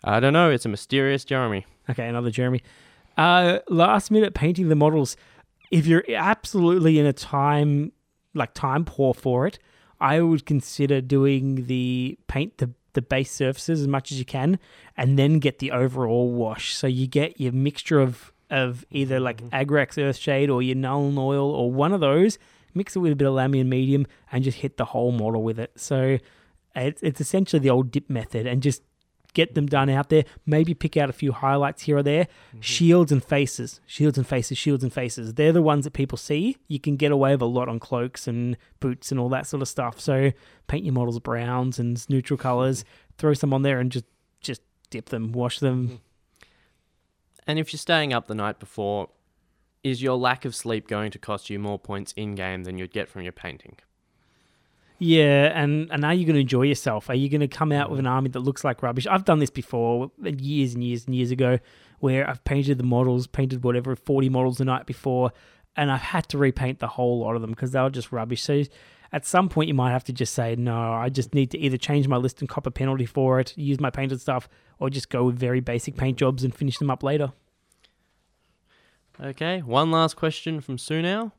[0.03, 1.65] I don't know, it's a mysterious Jeremy.
[1.89, 2.61] Okay, another Jeremy.
[3.17, 5.15] Uh, last minute painting the models.
[5.71, 7.91] If you're absolutely in a time
[8.33, 9.57] like time poor for it,
[9.99, 14.57] I would consider doing the paint the the base surfaces as much as you can,
[14.95, 16.75] and then get the overall wash.
[16.75, 21.49] So you get your mixture of of either like Agrax Earthshade or your Nuln Oil
[21.49, 22.37] or one of those.
[22.73, 25.59] Mix it with a bit of Lahmian Medium and just hit the whole model with
[25.59, 25.71] it.
[25.75, 26.19] So
[26.75, 28.81] it's it's essentially the old dip method, and just
[29.35, 30.23] get them done out there.
[30.47, 32.23] Maybe pick out a few highlights here or there.
[32.23, 32.61] Mm-hmm.
[32.61, 35.35] Shields and faces, shields and faces, shields and faces.
[35.35, 36.57] They're the ones that people see.
[36.67, 39.61] You can get away with a lot on cloaks and boots and all that sort
[39.61, 39.99] of stuff.
[39.99, 40.31] So
[40.65, 42.83] paint your models browns and neutral colors.
[43.19, 44.05] Throw some on there and just
[44.41, 45.87] just dip them, wash them.
[45.87, 45.95] Mm-hmm.
[47.47, 49.09] And if you're staying up the night before,
[49.83, 52.91] is your lack of sleep going to cost you more points in game than you'd
[52.91, 53.77] get from your painting?
[54.97, 57.09] Yeah, and, and are you going to enjoy yourself?
[57.09, 58.03] Are you going to come out with mm.
[58.03, 59.05] an army that looks like rubbish?
[59.07, 61.59] I've done this before, years and years and years ago,
[61.99, 65.31] where I've painted the models, painted whatever, 40 models the night before,
[65.75, 68.43] and I've had to repaint the whole lot of them because they were just rubbish.
[68.43, 68.63] So
[69.11, 71.77] at some point, you might have to just say, no, I just need to either
[71.77, 74.47] change my list and cop a penalty for it, use my painted stuff,
[74.79, 77.33] or just go with very basic paint jobs and finish them up later.
[79.21, 81.31] Okay, one last question from Sunao.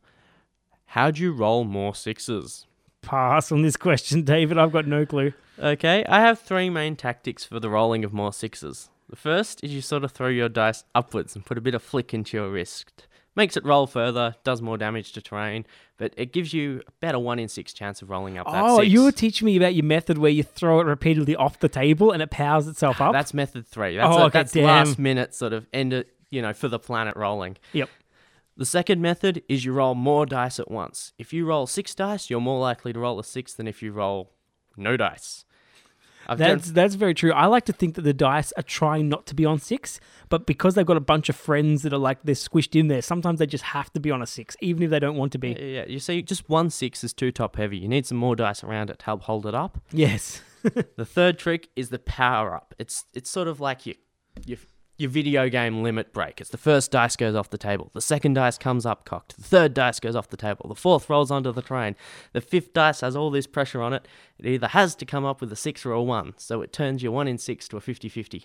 [0.86, 2.66] How do you roll more sixes?
[3.06, 4.58] Pass on this question, David.
[4.58, 5.32] I've got no clue.
[5.58, 8.90] Okay, I have three main tactics for the rolling of more sixes.
[9.08, 11.82] The first is you sort of throw your dice upwards and put a bit of
[11.82, 13.06] flick into your wrist.
[13.36, 15.66] Makes it roll further, does more damage to terrain,
[15.98, 18.78] but it gives you about a one in six chance of rolling up that Oh,
[18.80, 18.88] six.
[18.90, 22.10] you were teaching me about your method where you throw it repeatedly off the table
[22.12, 23.12] and it powers itself up.
[23.12, 23.96] That's method three.
[23.96, 24.64] That's, Oh, a- okay, that's damn.
[24.64, 27.56] last minute sort of end it, you know, for the planet rolling.
[27.72, 27.88] Yep.
[28.56, 31.12] The second method is you roll more dice at once.
[31.18, 33.92] If you roll six dice, you're more likely to roll a six than if you
[33.92, 34.32] roll
[34.76, 35.44] no dice.
[36.28, 37.32] I've done- That's that's very true.
[37.32, 40.44] I like to think that the dice are trying not to be on six, but
[40.46, 43.38] because they've got a bunch of friends that are like they're squished in there, sometimes
[43.38, 45.50] they just have to be on a six, even if they don't want to be.
[45.50, 47.78] Yeah, yeah, you see, just one six is too top heavy.
[47.78, 49.78] You need some more dice around it to help hold it up.
[49.92, 50.40] Yes.
[50.96, 52.74] The third trick is the power up.
[52.76, 53.94] It's it's sort of like your
[54.46, 54.58] your
[54.98, 56.40] your video game limit break.
[56.40, 57.90] It's the first dice goes off the table.
[57.92, 59.36] The second dice comes up cocked.
[59.36, 60.68] The third dice goes off the table.
[60.68, 61.96] The fourth rolls onto the train.
[62.32, 64.08] The fifth dice has all this pressure on it.
[64.38, 66.34] It either has to come up with a six or a one.
[66.38, 68.44] So it turns your one in six to a 50-50.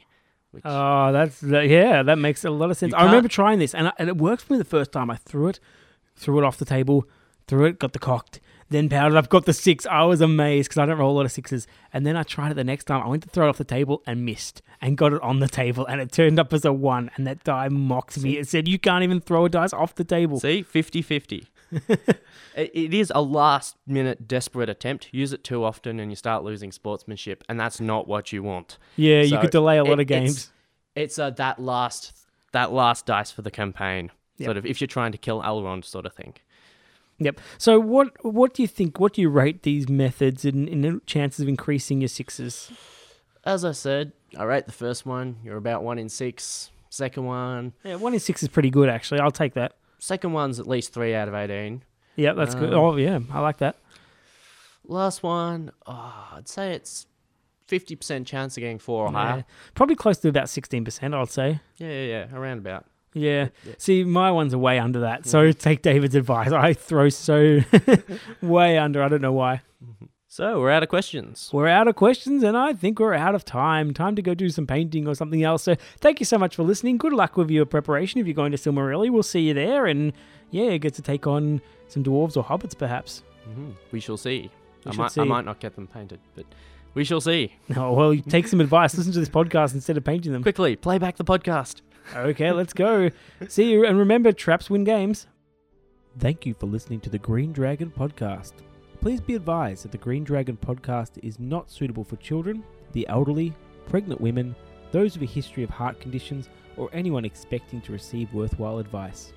[0.52, 2.94] Which Oh, that's that, yeah, that makes a lot of sense.
[2.94, 5.10] I remember trying this, and I, and it worked for me the first time.
[5.10, 5.62] I threw it,
[6.18, 7.08] threw it off the table,
[7.48, 8.42] threw it, got the cocked,
[8.72, 9.86] then powered it up, got the six.
[9.86, 11.68] I was amazed because I don't roll a lot of sixes.
[11.94, 13.04] And then I tried it the next time.
[13.04, 15.48] I went to throw it off the table and missed, and got it on the
[15.48, 17.12] table, and it turned up as a one.
[17.16, 18.38] And that die mocked me.
[18.38, 21.48] It said, "You can't even throw a dice off the table." See, 50 50.
[22.56, 25.08] it, is a last minute desperate attempt.
[25.14, 28.78] Use it too often and you start losing sportsmanship, and that's not what you want.
[28.96, 30.52] yeah, you could delay a lot it- of games.
[30.96, 32.14] It's, it's uh, that last
[32.52, 34.12] that last dice for the campaign.
[34.38, 34.48] Yep.
[34.48, 36.34] Sort of if you're trying to kill Elrond sort of thing.
[37.24, 37.40] Yep.
[37.58, 39.00] So what what do you think?
[39.00, 42.72] What do you rate these methods in, in chances of increasing your sixes?
[43.46, 46.72] As I said, I rate the first one, you're about one in six.
[46.90, 49.20] Second one, Yeah, one in six is pretty good actually.
[49.22, 49.74] I'll take that.
[50.00, 51.84] second one's at least three out of eighteen.
[52.18, 52.74] Yeah, that's good.
[52.74, 53.78] Um, Oh yeah, I like that.
[54.86, 57.06] Last one, oh, I'd say it's
[57.68, 59.18] fifty percent chance of getting four or Yeah.
[59.32, 59.46] higher.
[59.76, 61.14] Probably close to about sixteen percent.
[61.14, 61.62] I'd say.
[61.78, 62.86] Yeah, yeah, yeah, around about.
[63.14, 63.50] Yeah.
[63.66, 63.74] Yeah.
[63.78, 65.26] See, my ones are way under that.
[65.26, 66.52] So take David's advice.
[66.54, 67.60] I throw so
[68.42, 69.04] way under.
[69.04, 69.62] I don't know why.
[70.28, 71.50] So we're out of questions.
[71.52, 73.94] We're out of questions, and I think we're out of time.
[73.94, 75.64] Time to go do some painting or something else.
[75.64, 76.98] So thank you so much for listening.
[76.98, 79.10] Good luck with your preparation if you're going to Silmarilli.
[79.10, 80.14] We'll see you there, and
[80.50, 83.24] yeah, get to take on some dwarves or hobbits, perhaps.
[83.50, 83.74] Mhm.
[83.92, 84.50] We shall see.
[84.86, 85.20] We I might, see.
[85.20, 86.46] I might not get them painted, but
[86.94, 87.54] we shall see.
[87.76, 88.96] Oh well, take some advice.
[88.96, 90.44] Listen to this podcast instead of painting them.
[90.44, 91.82] Quickly, play back the podcast.
[92.16, 93.10] Okay, let's go.
[93.48, 95.28] See you, and remember, traps win games.
[96.20, 98.54] Thank you for listening to the Green Dragon podcast.
[99.00, 103.54] Please be advised that the Green Dragon podcast is not suitable for children, the elderly,
[103.88, 104.56] pregnant women,
[104.92, 109.34] those with a history of heart conditions, or anyone expecting to receive worthwhile advice.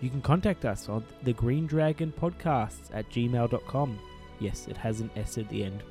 [0.00, 3.98] You can contact us on the Green Dragon Podcasts at gmail.com.
[4.38, 5.82] Yes, it has an S at the end.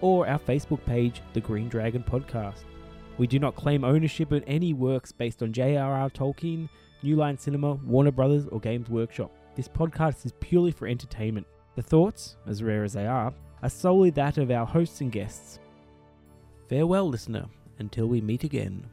[0.00, 2.64] Or our Facebook page, The Green Dragon Podcast.
[3.18, 6.10] We do not claim ownership of any works based on J.R.R.
[6.10, 6.68] Tolkien,
[7.02, 9.30] New Line Cinema, Warner Brothers, or Games Workshop.
[9.54, 11.46] This podcast is purely for entertainment.
[11.76, 13.32] The thoughts, as rare as they are,
[13.62, 15.58] are solely that of our hosts and guests.
[16.68, 17.46] Farewell, listener,
[17.78, 18.86] until we meet again.